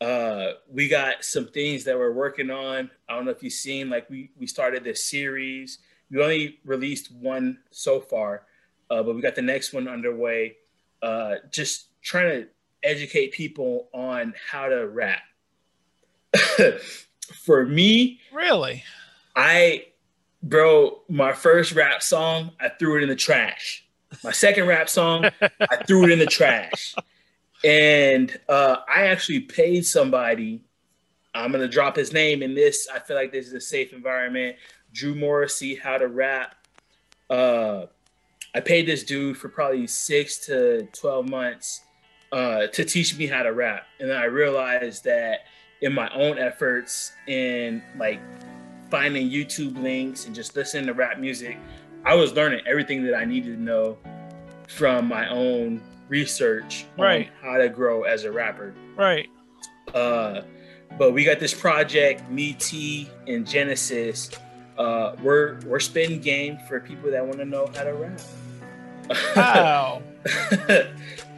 [0.00, 2.90] uh, we got some things that we're working on.
[3.08, 5.78] I don't know if you've seen, like we we started this series.
[6.10, 8.42] We only released one so far,
[8.90, 10.56] uh, but we got the next one underway.
[11.02, 12.48] Uh, just trying to
[12.82, 15.22] educate people on how to rap.
[17.44, 18.84] For me, really,
[19.34, 19.86] I,
[20.42, 23.86] bro, my first rap song, I threw it in the trash.
[24.22, 26.94] My second rap song, I threw it in the trash.
[27.64, 30.62] And uh, I actually paid somebody.
[31.34, 32.86] I'm gonna drop his name in this.
[32.94, 34.56] I feel like this is a safe environment.
[34.92, 36.54] Drew Morrissey, how to rap.
[37.30, 37.86] Uh,
[38.54, 41.80] I paid this dude for probably six to twelve months
[42.30, 45.40] uh, to teach me how to rap, and then I realized that
[45.80, 48.20] in my own efforts in like
[48.90, 51.58] finding YouTube links and just listening to rap music,
[52.04, 53.98] I was learning everything that I needed to know
[54.68, 57.30] from my own research right.
[57.42, 58.74] on how to grow as a rapper.
[58.96, 59.28] Right.
[59.92, 60.42] Uh,
[60.98, 64.30] but we got this project, Me T and Genesis.
[64.78, 68.20] Uh, we're we're spitting game for people that want to know how to rap.
[69.36, 70.02] Wow.
[70.68, 70.84] uh,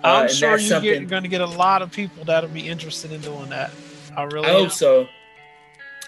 [0.05, 3.49] I'm sure you're going to get a lot of people that'll be interested in doing
[3.51, 3.71] that.
[4.17, 5.09] I really I hope so.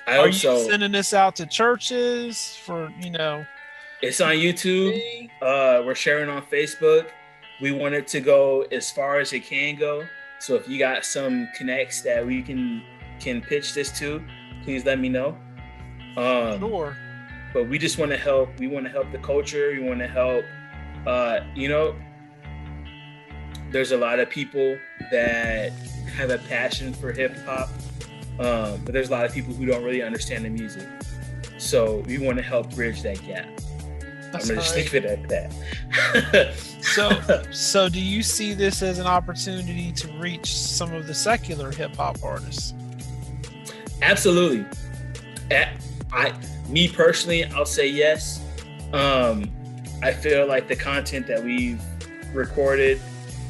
[0.06, 0.68] I Are hope you so.
[0.68, 3.44] sending this out to churches for you know?
[4.00, 5.28] It's on YouTube.
[5.42, 7.08] Uh, we're sharing on Facebook
[7.60, 10.04] we want it to go as far as it can go.
[10.40, 12.82] So if you got some connects that we can
[13.20, 14.22] can pitch this to,
[14.62, 15.36] please let me know.
[16.16, 16.96] Um, sure.
[17.52, 18.56] But we just want to help.
[18.58, 19.70] We want to help the culture.
[19.72, 20.44] We want to help.
[21.06, 21.96] Uh, you know,
[23.70, 24.78] there's a lot of people
[25.10, 25.72] that
[26.14, 27.68] have a passion for hip hop,
[28.38, 30.86] um, but there's a lot of people who don't really understand the music.
[31.58, 33.48] So we want to help bridge that gap.
[34.34, 36.54] I'm gonna just leave it at that.
[36.80, 41.70] so, so do you see this as an opportunity to reach some of the secular
[41.70, 42.74] hip hop artists?
[44.02, 44.64] Absolutely.
[46.12, 46.34] I,
[46.68, 48.44] me personally, I'll say yes.
[48.92, 49.50] Um,
[50.02, 51.82] I feel like the content that we've
[52.32, 53.00] recorded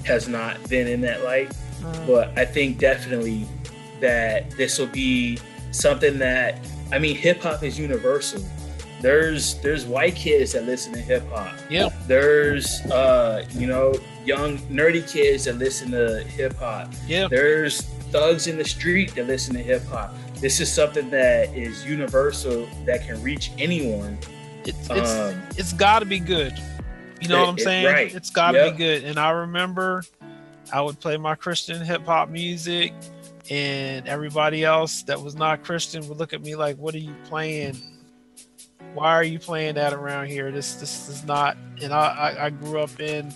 [0.05, 1.51] has not been in that light.
[1.81, 2.07] Mm.
[2.07, 3.47] But I think definitely
[4.01, 5.39] that this will be
[5.71, 6.59] something that
[6.91, 8.43] I mean, hip hop is universal.
[9.01, 11.55] There's there's white kids that listen to hip hop.
[11.71, 11.89] Yeah.
[12.07, 16.93] There's uh, you know, young nerdy kids that listen to hip hop.
[17.07, 17.29] Yeah.
[17.29, 20.15] There's thugs in the street that listen to hip hop.
[20.41, 24.19] This is something that is universal that can reach anyone.
[24.65, 26.61] It's it's, um, it's got to be good.
[27.21, 27.85] You know it, what I'm saying?
[27.85, 28.15] It, right.
[28.15, 28.73] It's got to yep.
[28.73, 29.05] be good.
[29.05, 30.05] And I remember
[30.73, 32.93] I would play my Christian hip hop music,
[33.51, 37.15] and everybody else that was not Christian would look at me like, "What are you
[37.25, 37.77] playing?
[38.99, 40.51] Why are you playing that around here?
[40.51, 43.33] This this is not." And I I, I grew up in.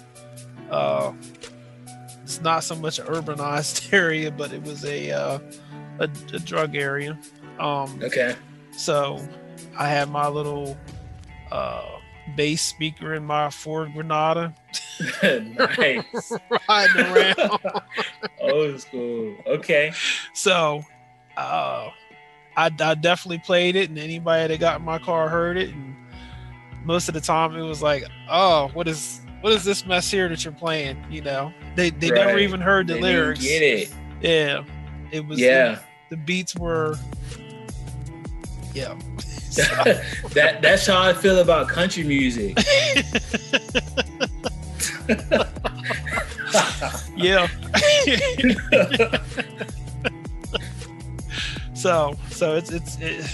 [0.69, 1.13] Uh,
[2.25, 5.39] it's not so much an urbanized area, but it was a uh,
[6.01, 7.17] a, a, drug area.
[7.61, 8.35] Um, okay.
[8.73, 9.25] So
[9.79, 10.77] I had my little
[11.53, 11.87] uh,
[12.37, 14.53] bass speaker in my Ford Granada.
[15.23, 16.33] nice.
[16.69, 17.61] Riding around.
[18.41, 19.37] Old school.
[19.47, 19.93] Okay.
[20.35, 20.83] So
[21.37, 21.91] uh,
[22.57, 25.71] I, I definitely played it, and anybody that got in my car heard it.
[25.71, 25.95] And
[26.85, 30.29] most of the time, it was like, "Oh, what is what is this mess here
[30.29, 32.27] that you're playing?" You know, they they right.
[32.27, 33.43] never even heard the they lyrics.
[33.43, 33.95] Get it?
[34.21, 34.65] Yeah,
[35.11, 35.41] it was.
[35.41, 36.97] Yeah, the, the beats were.
[38.75, 38.99] Yeah.
[39.55, 42.57] that that's how I feel about country music.
[47.17, 47.49] yeah.
[51.83, 53.27] So so it's it's it,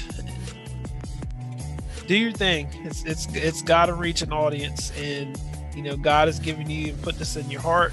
[2.06, 2.68] do your thing.
[2.84, 5.38] It's it's it's got to reach an audience, and
[5.76, 7.92] you know God has given you and put this in your heart.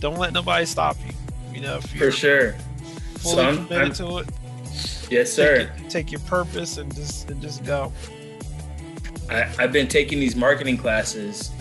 [0.00, 1.14] Don't let nobody stop you.
[1.54, 2.54] You know, if you're for sure
[3.18, 4.28] fully so I'm, committed I'm, to it.
[5.10, 5.58] Yes, sir.
[5.58, 7.92] Take, it, take, your purpose and just and just go.
[9.30, 11.52] I, I've been taking these marketing classes,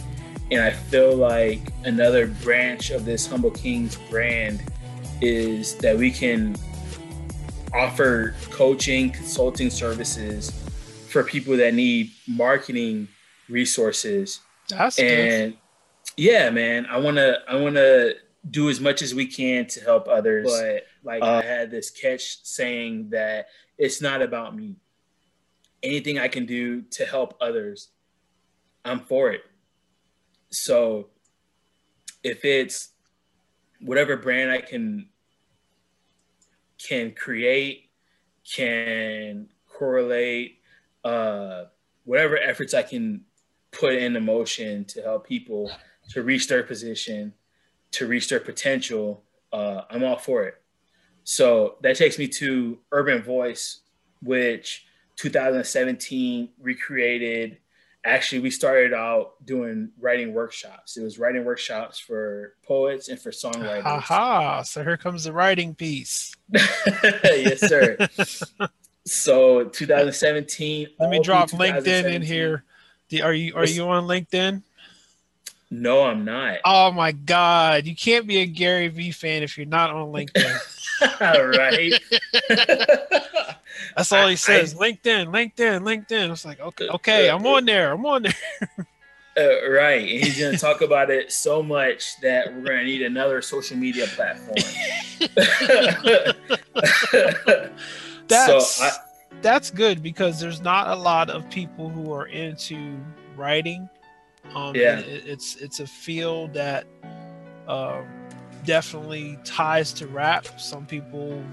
[0.49, 4.63] and I feel like another branch of this Humble Kings brand
[5.21, 6.55] is that we can
[7.73, 10.51] offer coaching, consulting services
[11.09, 13.07] for people that need marketing
[13.49, 14.39] resources.
[14.69, 15.57] That's and good.
[16.17, 18.11] yeah, man, I wanna I wanna
[18.49, 20.49] do as much as we can to help others.
[20.49, 24.75] But like uh, I had this catch saying that it's not about me.
[25.81, 27.89] Anything I can do to help others,
[28.85, 29.43] I'm for it.
[30.49, 31.07] So
[32.23, 32.89] if it's
[33.81, 35.09] whatever brand I can
[36.87, 37.89] can create,
[38.55, 40.59] can correlate,
[41.03, 41.65] uh,
[42.05, 43.21] whatever efforts I can
[43.71, 45.71] put into motion to help people
[46.09, 47.33] to reach their position,
[47.91, 50.61] to reach their potential, uh, I'm all for it.
[51.23, 53.81] So that takes me to Urban Voice,
[54.21, 57.57] which 2017 recreated.
[58.05, 60.97] Actually, we started out doing writing workshops.
[60.97, 63.85] It was writing workshops for poets and for songwriters.
[63.85, 64.61] Aha!
[64.63, 66.35] So here comes the writing piece.
[66.51, 67.97] yes, sir.
[69.05, 70.89] so 2017.
[70.99, 72.65] Let me drop LinkedIn in here.
[73.21, 74.63] Are you are you on LinkedIn?
[75.73, 76.59] No, I'm not.
[76.65, 80.82] Oh my god, you can't be a Gary Vee fan if you're not on LinkedIn.
[81.21, 81.93] right.
[83.95, 84.75] That's all he says.
[84.75, 86.31] I, LinkedIn, LinkedIn, LinkedIn.
[86.31, 87.93] It's like, okay, okay, uh, I'm on there.
[87.93, 88.33] I'm on there.
[89.35, 90.01] Uh, right.
[90.01, 93.41] And he's going to talk about it so much that we're going to need another
[93.41, 94.53] social media platform.
[98.27, 98.91] that's, so I,
[99.41, 102.95] that's good because there's not a lot of people who are into
[103.35, 103.89] writing
[104.55, 106.85] um, yeah, it, it's it's a field that
[107.67, 108.05] um,
[108.65, 110.59] definitely ties to rap.
[110.59, 111.43] Some people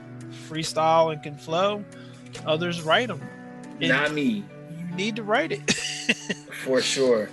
[0.48, 1.84] freestyle and can flow.
[2.46, 3.20] Others write them.
[3.80, 4.44] And Not me.
[4.78, 5.70] You need to write it.
[6.64, 7.28] For sure.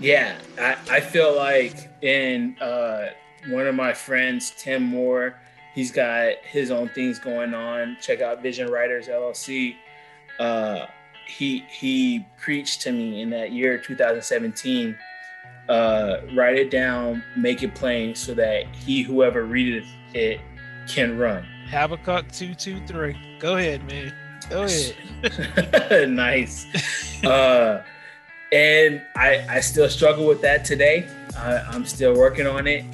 [0.00, 3.10] Yeah, I, I feel like in uh,
[3.48, 5.38] one of my friends, Tim Moore,
[5.74, 7.96] he's got his own things going on.
[8.00, 9.76] Check out Vision Writers LLC.
[10.38, 10.86] Uh,
[11.26, 14.96] he he preached to me in that year 2017
[15.68, 20.40] uh, write it down make it plain so that he whoever readeth it
[20.88, 21.44] can run.
[21.68, 24.12] Habakkuk 223 go ahead man.
[24.48, 26.10] Go ahead.
[26.10, 26.66] Nice.
[27.24, 27.82] Uh,
[28.52, 31.08] and I, I still struggle with that today.
[31.36, 32.84] I, i'm still working on it.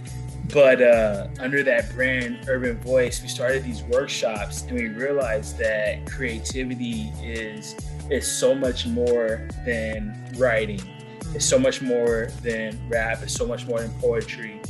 [0.53, 6.07] But uh, under that brand urban voice we started these workshops and we realized that
[6.07, 7.77] creativity is
[8.11, 10.81] is so much more than writing.
[11.35, 13.23] It's so much more than rap.
[13.23, 14.61] It's so much more than poetry.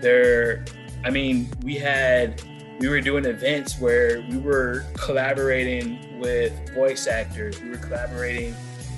[0.00, 0.64] There,
[1.04, 2.42] I mean, we had,
[2.78, 7.60] we were doing events where we were collaborating with voice actors.
[7.60, 8.54] We were collaborating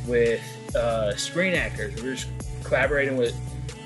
[0.06, 0.42] with
[0.74, 2.00] uh, screen actors.
[2.02, 2.16] We were
[2.62, 3.34] collaborating with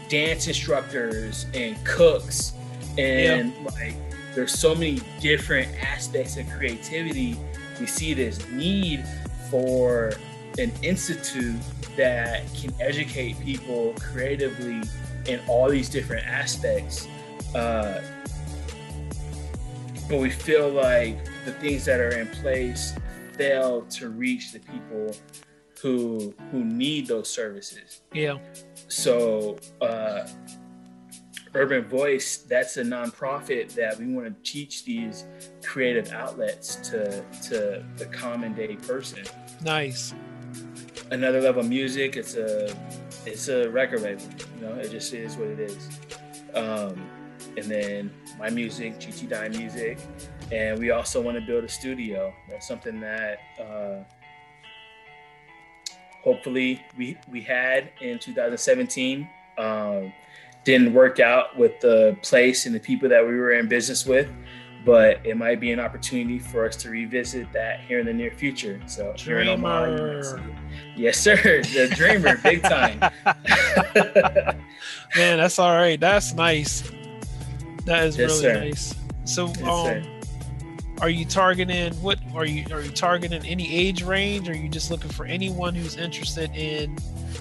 [0.08, 2.52] dance instructors and cooks
[2.98, 3.64] and yeah.
[3.64, 3.94] like
[4.34, 7.38] there's so many different aspects of creativity
[7.80, 9.04] we see this need
[9.50, 10.12] for
[10.58, 11.56] an institute
[11.96, 14.82] that can educate people creatively
[15.26, 17.06] in all these different aspects
[17.54, 18.00] uh,
[20.08, 22.94] but we feel like the things that are in place
[23.34, 25.14] fail to reach the people
[25.80, 28.02] who who need those services.
[28.12, 28.38] Yeah.
[28.88, 30.28] So uh,
[31.54, 35.26] Urban Voice, that's a nonprofit that we want to teach these
[35.64, 39.24] creative outlets to to the common day person.
[39.62, 40.14] Nice.
[41.12, 42.74] Another level of music, it's a
[43.26, 44.24] it's a record label.
[44.56, 45.88] You know, it just is what it is.
[46.54, 47.06] Um,
[47.58, 49.98] and then my music, GT Dime Music,
[50.50, 52.32] and we also want to build a studio.
[52.48, 54.04] That's something that uh,
[56.22, 59.28] hopefully we we had in 2017.
[59.58, 60.14] Um,
[60.64, 64.30] didn't work out with the place and the people that we were in business with,
[64.84, 68.30] but it might be an opportunity for us to revisit that here in the near
[68.30, 68.80] future.
[68.86, 70.22] So, dreamer.
[70.96, 72.98] yes, sir, the dreamer, big time.
[75.16, 76.00] Man, that's all right.
[76.00, 76.90] That's nice.
[77.84, 78.54] That is yes, really sir.
[78.60, 78.94] nice.
[79.24, 80.20] So, yes, um,
[81.00, 84.48] are you targeting what are you are you targeting any age range?
[84.48, 86.96] Or are you just looking for anyone who's interested in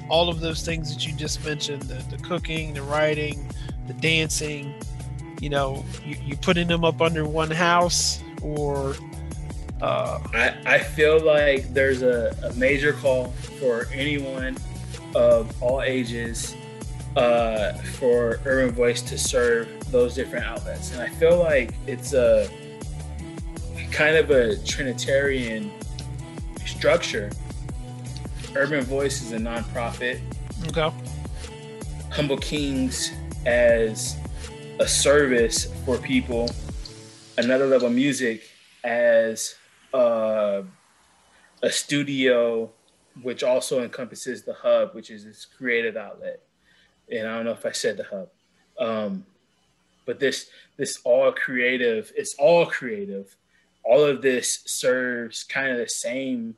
[0.10, 3.48] all of those things that you just mentioned the, the cooking, the writing,
[3.88, 4.74] the dancing?
[5.42, 8.96] You know, you, you putting them up under one house or
[9.82, 13.30] uh, I, I feel like there's a, a major call
[13.60, 14.56] for anyone
[15.16, 16.56] of all ages
[17.16, 20.94] uh, for Urban Voice to serve those different outlets.
[20.94, 22.48] And I feel like it's a
[23.92, 25.72] kind of a Trinitarian
[26.66, 27.32] structure.
[28.56, 30.22] Urban Voice is a nonprofit.
[30.68, 30.96] Okay.
[32.12, 33.12] Humble Kings
[33.48, 34.16] as
[34.82, 36.50] a service for people.
[37.38, 38.50] Another level music
[38.84, 39.54] as
[39.94, 40.64] uh,
[41.62, 42.68] a studio,
[43.22, 46.42] which also encompasses the hub, which is this creative outlet.
[47.12, 48.30] And I don't know if I said the hub.
[48.80, 49.24] Um,
[50.08, 53.36] but this this all creative it's all creative
[53.84, 56.56] all of this serves kind of the same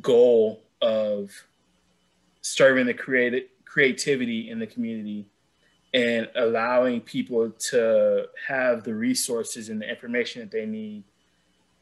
[0.00, 1.30] goal of
[2.40, 5.28] serving the creative creativity in the community
[5.94, 11.04] and allowing people to have the resources and the information that they need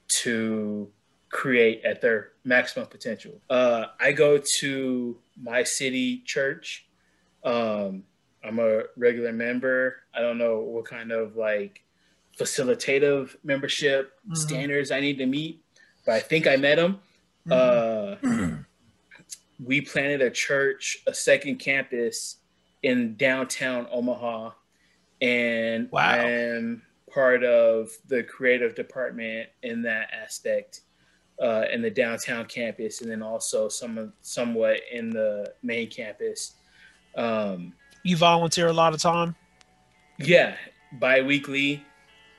[0.09, 0.91] to
[1.31, 3.41] create at their maximum potential.
[3.49, 6.87] Uh, I go to my city church.
[7.45, 8.03] Um,
[8.43, 9.97] I'm a regular member.
[10.13, 11.85] I don't know what kind of like
[12.37, 14.35] facilitative membership mm-hmm.
[14.35, 15.63] standards I need to meet,
[16.05, 16.99] but I think I met them.
[17.49, 18.25] Mm-hmm.
[18.33, 18.57] Uh,
[19.65, 22.40] we planted a church, a second campus
[22.83, 24.51] in downtown Omaha,
[25.21, 26.01] and wow.
[26.01, 30.83] I am part of the creative department in that aspect.
[31.41, 36.57] Uh, in the downtown campus, and then also some somewhat in the main campus.
[37.17, 37.73] Um,
[38.03, 39.35] you volunteer a lot of time.
[40.19, 40.57] Yeah,
[40.99, 41.83] biweekly.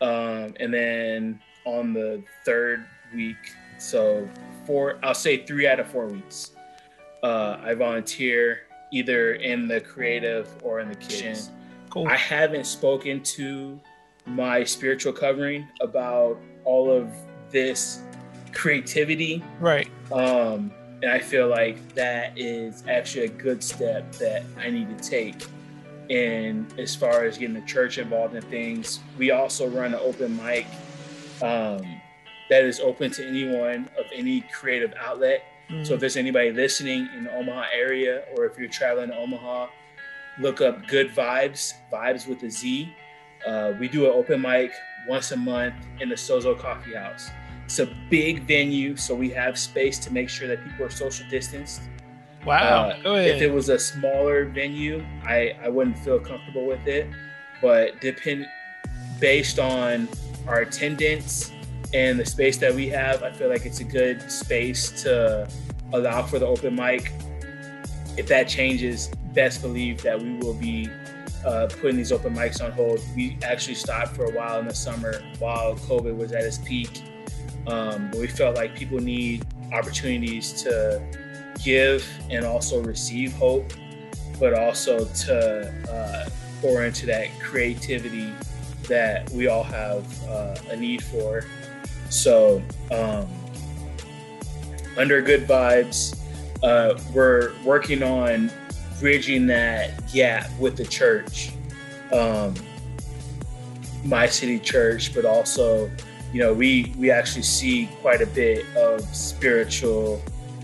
[0.02, 3.38] Um, and then on the third week,
[3.78, 4.28] so
[4.66, 6.52] four, I'll say three out of four weeks,
[7.24, 8.62] uh, I volunteer
[8.92, 11.38] either in the creative or in the kitchen.
[11.90, 12.08] Cool.
[12.08, 13.80] I haven't spoken to
[14.26, 17.10] my spiritual covering about all of
[17.50, 18.02] this
[18.54, 19.44] creativity.
[19.60, 19.90] Right.
[20.12, 20.72] Um,
[21.02, 25.42] and I feel like that is actually a good step that I need to take
[26.12, 30.36] and as far as getting the church involved in things, we also run an open
[30.36, 30.66] mic
[31.42, 31.82] um,
[32.50, 35.46] that is open to anyone of any creative outlet.
[35.72, 35.84] Mm-hmm.
[35.86, 39.68] So if there's anybody listening in the Omaha area, or if you're traveling to Omaha,
[40.40, 42.94] look up Good Vibes, Vibes with a Z.
[43.48, 44.74] Uh, we do an open mic
[45.08, 47.30] once a month in the Sozo Coffee House.
[47.66, 51.26] It's a big venue, so we have space to make sure that people are social
[51.30, 51.82] distanced.
[52.46, 52.90] Wow.
[53.06, 57.08] Uh, if it was a smaller venue, I, I wouldn't feel comfortable with it.
[57.62, 58.48] But depend
[59.20, 60.10] based on
[60.48, 61.52] our attendance
[61.94, 65.50] and the space that we have, I feel like it's a good space to
[65.94, 67.12] allow for the open mic.
[68.18, 70.90] If that changes, best believe that we will be
[71.46, 73.02] uh, putting these open mics on hold.
[73.16, 77.04] We actually stopped for a while in the summer while COVID was at its peak.
[77.68, 81.02] Um, but we felt like people need opportunities to
[81.64, 83.74] give and also receive hope,
[84.40, 86.30] but also to uh,
[86.62, 88.34] pour into that creativity
[88.88, 91.46] that we all have uh, a need for.
[92.12, 93.26] So, um,
[94.98, 96.20] under Good Vibes,
[96.62, 98.52] uh, we're working on
[99.00, 101.52] bridging that gap with the church,
[102.12, 102.54] um,
[104.04, 105.90] my city church, but also,
[106.34, 110.22] you know, we we actually see quite a bit of spiritual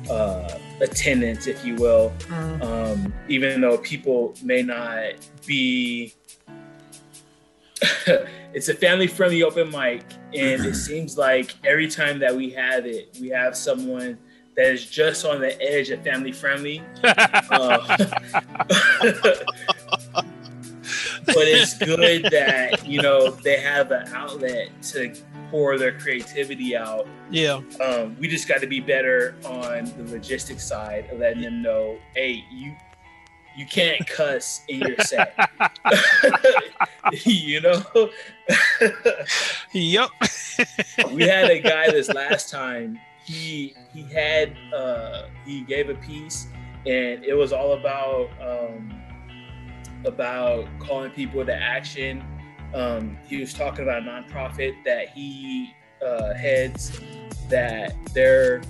[0.09, 2.61] uh, attendance, if you will, mm.
[2.61, 5.13] um, even though people may not
[5.45, 6.13] be.
[8.53, 10.03] it's a family friendly open mic,
[10.33, 14.17] and it seems like every time that we have it, we have someone
[14.55, 16.81] that is just on the edge of family friendly.
[17.03, 17.13] uh,
[21.25, 25.13] but it's good that you know they have an outlet to
[25.51, 27.07] pour their creativity out.
[27.29, 27.61] Yeah.
[27.81, 31.97] Um, we just got to be better on the logistics side of letting them know,
[32.15, 32.75] hey, you
[33.57, 35.35] you can't cuss in your set.
[37.25, 38.09] you know?
[39.73, 40.09] yep.
[41.11, 46.47] we had a guy this last time he he had uh, he gave a piece,
[46.85, 48.93] and it was all about um,
[50.05, 52.23] about calling people to action.
[52.73, 55.73] Um, he was talking about a nonprofit that he
[56.05, 57.01] uh, heads
[57.49, 58.61] that they're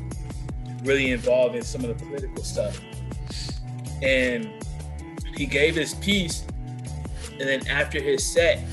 [0.83, 2.81] really involved in some of the political stuff,
[4.01, 4.56] and
[5.37, 6.43] he gave his piece,
[7.31, 8.63] and then after his set,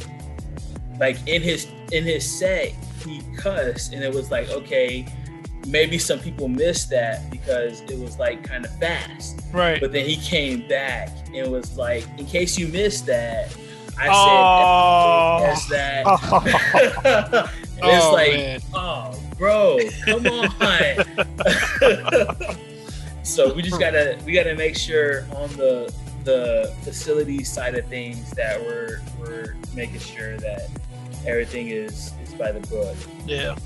[0.98, 2.72] like in his in his set,
[3.04, 5.06] he cussed, and it was like okay
[5.66, 9.40] maybe some people missed that because it was like kind of fast.
[9.52, 9.78] Right.
[9.80, 13.54] But then he came back and was like, in case you missed that,
[13.98, 15.54] I oh.
[15.68, 16.04] said that.
[17.64, 18.60] it's oh, like, man.
[18.74, 20.50] oh, bro, come on.
[23.22, 25.90] so we just gotta we gotta make sure on the
[26.24, 30.68] the facility side of things that we're we're making sure that
[31.26, 32.96] everything is is by the book.
[33.26, 33.56] Yeah.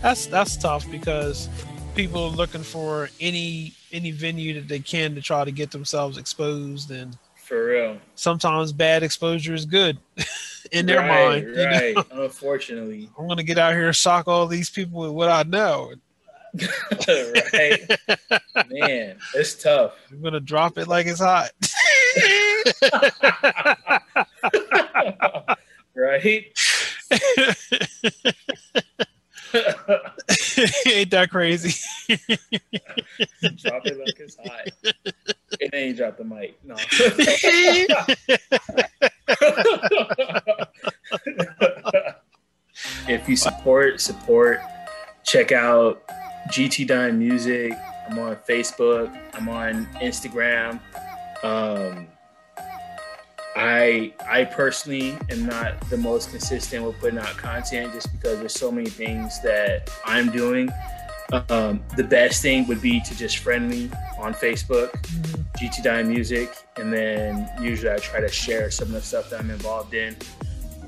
[0.00, 1.48] That's that's tough because
[1.94, 6.18] people are looking for any any venue that they can to try to get themselves
[6.18, 7.98] exposed and for real.
[8.14, 9.98] sometimes bad exposure is good
[10.72, 12.04] in their right, mind right know?
[12.24, 13.10] unfortunately.
[13.18, 15.92] I'm gonna get out here and shock all these people with what i know
[17.08, 17.80] right
[18.68, 21.50] man it's tough i'm gonna drop it like it's hot
[25.94, 26.52] right
[30.86, 31.74] Ain't that crazy?
[33.56, 34.68] drop it like it's hot.
[35.60, 36.58] And then you drop the mic.
[36.64, 36.76] No.
[43.08, 44.60] if you support, support.
[45.24, 46.02] Check out
[46.50, 47.72] GT Dime Music.
[48.08, 49.16] I'm on Facebook.
[49.34, 50.80] I'm on Instagram.
[51.42, 52.08] Um,
[53.54, 58.54] I I personally am not the most consistent with putting out content just because there's
[58.54, 60.70] so many things that I'm doing.
[61.48, 65.42] Um, the best thing would be to just friend me on Facebook, mm-hmm.
[65.64, 69.40] GT Dime Music, and then usually I try to share some of the stuff that
[69.40, 70.14] I'm involved in.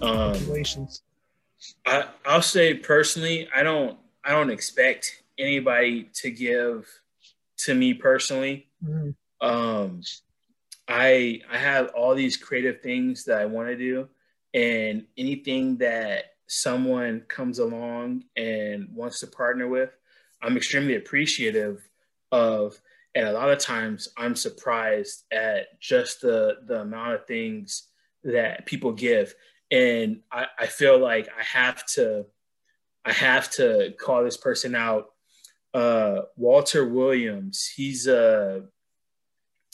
[0.03, 1.03] Um, Congratulations.
[1.87, 6.89] I, I'll say personally, I don't I don't expect anybody to give
[7.59, 8.69] to me personally.
[8.85, 9.11] Mm-hmm.
[9.47, 10.01] Um,
[10.89, 14.09] I I have all these creative things that I want to do,
[14.53, 19.91] and anything that someone comes along and wants to partner with,
[20.43, 21.89] I'm extremely appreciative
[22.33, 22.81] of.
[23.17, 27.89] And a lot of times, I'm surprised at just the the amount of things
[28.25, 29.35] that people give,
[29.71, 32.27] and I, I feel like I have to
[33.05, 35.14] I have to call this person out.
[35.75, 38.63] Uh, Walter Williams, he's a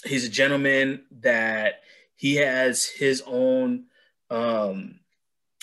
[0.05, 1.83] he's a gentleman that
[2.17, 3.85] he has his own
[4.31, 5.01] um,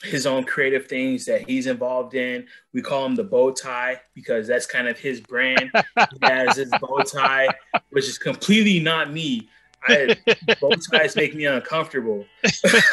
[0.03, 2.45] his own creative things that he's involved in.
[2.73, 5.71] We call him the bow tie because that's kind of his brand.
[5.73, 7.47] he has his bow tie,
[7.89, 9.49] which is completely not me.
[9.87, 10.15] I,
[10.59, 12.25] bow ties make me uncomfortable.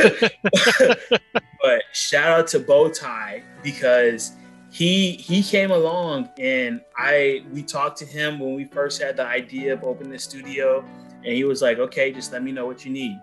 [1.63, 4.33] but shout out to bow tie because
[4.75, 9.25] he he came along and I we talked to him when we first had the
[9.25, 10.85] idea of opening the studio
[11.25, 13.21] and he was like, okay, just let me know what you need.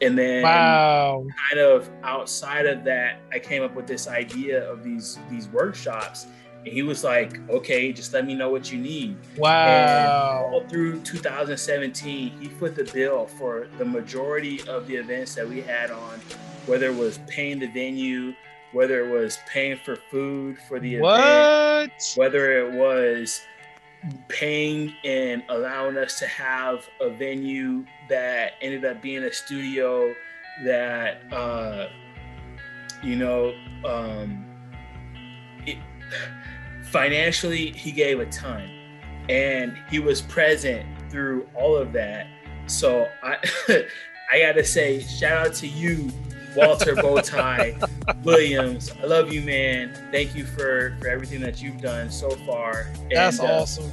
[0.00, 1.24] And then wow.
[1.48, 6.26] kind of outside of that, I came up with this idea of these these workshops.
[6.64, 9.16] And he was like, okay, just let me know what you need.
[9.38, 10.46] Wow.
[10.46, 15.48] And all through 2017, he put the bill for the majority of the events that
[15.48, 16.18] we had on,
[16.66, 18.34] whether it was paying the venue,
[18.72, 21.20] whether it was paying for food for the what?
[21.20, 23.42] event, whether it was
[24.28, 30.14] paying and allowing us to have a venue that ended up being a studio
[30.64, 31.88] that uh,
[33.02, 33.54] you know
[33.84, 34.44] um,
[35.66, 35.78] it,
[36.84, 38.70] financially he gave a ton
[39.28, 42.26] and he was present through all of that
[42.70, 43.36] so I
[44.30, 46.10] I gotta say, shout out to you,
[46.56, 48.92] Walter Bowtie Williams.
[49.02, 49.92] I love you, man.
[50.10, 52.88] Thank you for for everything that you've done so far.
[53.10, 53.90] That's and, uh, awesome.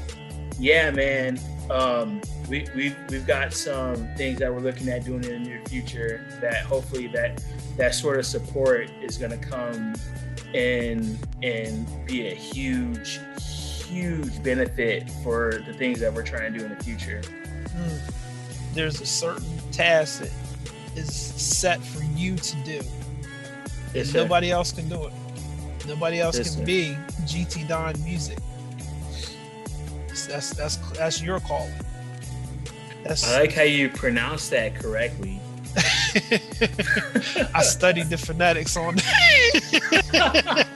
[0.60, 1.40] Yeah, man.
[1.70, 5.62] Um, we, we've, we've got some things that we're looking at doing in the near
[5.66, 7.44] future that hopefully that
[7.76, 9.94] that sort of support is going to come
[10.54, 13.20] and and be a huge
[13.86, 18.14] huge benefit for the things that we're trying to do in the future mm.
[18.74, 20.32] there's a certain task that
[20.98, 22.82] is set for you to do
[23.94, 25.14] yes, nobody else can do it
[25.88, 26.66] nobody else yes, can sir.
[26.66, 28.38] be gt don music
[30.28, 31.70] that's that's that's your call
[33.08, 35.40] that's, I like how you pronounce that correctly.
[37.54, 40.68] I studied the phonetics on that.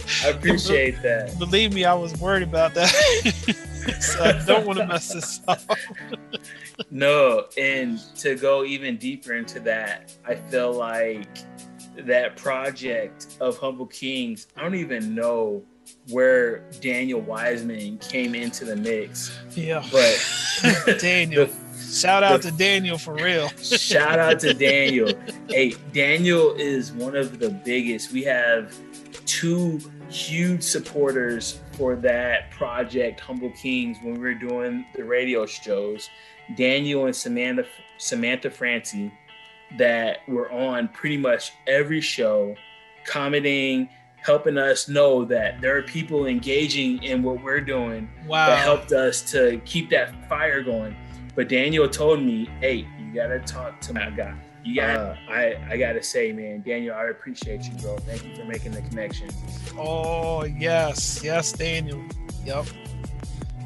[0.24, 1.38] I appreciate that.
[1.38, 3.56] Believe me, I was worried about that.
[4.00, 5.60] so I don't want to mess this up.
[6.90, 11.28] no, and to go even deeper into that, I feel like
[11.96, 15.62] that project of Humble Kings, I don't even know
[16.10, 19.36] where Daniel Wiseman came into the mix.
[19.54, 19.84] Yeah.
[19.92, 20.18] But
[21.00, 21.46] Daniel.
[21.46, 21.64] The,
[21.94, 23.48] Shout out to Daniel for real.
[23.60, 25.12] shout out to Daniel.
[25.48, 28.10] hey, Daniel is one of the biggest.
[28.10, 28.74] We have
[29.26, 36.10] two huge supporters for that project, Humble Kings, when we were doing the radio shows.
[36.56, 37.64] Daniel and Samantha
[37.98, 39.12] Samantha Francie
[39.78, 42.54] that were on pretty much every show,
[43.06, 48.48] commenting, helping us know that there are people engaging in what we're doing wow.
[48.48, 50.96] that helped us to keep that fire going.
[51.34, 54.34] But Daniel told me, hey, you gotta talk to my guy.
[54.64, 57.98] You got uh, I I gotta say, man, Daniel, I appreciate you, bro.
[57.98, 59.28] Thank you for making the connection.
[59.76, 62.02] Oh yes, yes, Daniel.
[62.46, 62.66] Yep.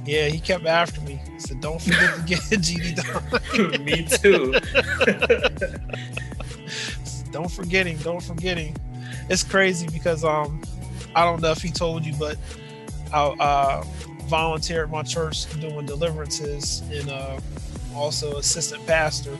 [0.05, 1.21] Yeah, he kept after me.
[1.33, 4.55] He said, "Don't forget to get GD done." me too.
[7.31, 7.99] don't forget him.
[7.99, 8.75] Don't forget him.
[9.29, 10.61] It's crazy because um,
[11.15, 12.37] I don't know if he told you, but
[13.13, 13.83] I uh,
[14.25, 17.39] volunteer at my church doing deliverances and uh,
[17.95, 19.37] also assistant pastor.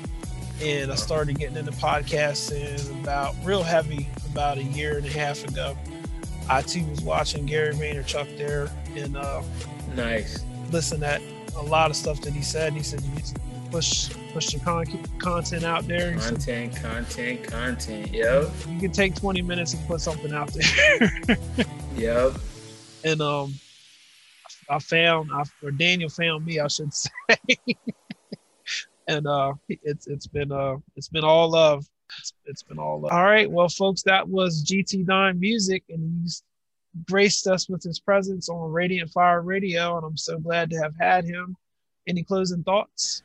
[0.61, 5.47] And I started getting into podcasting about real heavy about a year and a half
[5.49, 5.77] ago.
[6.51, 9.43] I too was watching Gary Vaynerchuk there and uh,
[9.95, 11.21] nice listen at
[11.57, 12.73] a lot of stuff that he said.
[12.73, 13.35] He said you need to
[13.71, 14.87] push push your con-
[15.19, 16.17] content out there.
[16.19, 18.13] Content, said, content, content.
[18.13, 18.51] Yep.
[18.69, 21.11] You can take 20 minutes and put something out there.
[21.97, 22.35] yep.
[23.05, 23.55] And um,
[24.69, 27.11] I found, I, or Daniel found me, I should say.
[29.09, 31.87] and uh, it's it's been uh it's been all love.
[32.19, 33.13] It's, it's been all love.
[33.13, 36.43] All right, well, folks, that was GT Don Music, and he's
[37.07, 40.95] graced us with his presence on Radiant Fire Radio, and I'm so glad to have
[40.99, 41.57] had him.
[42.07, 43.23] Any closing thoughts?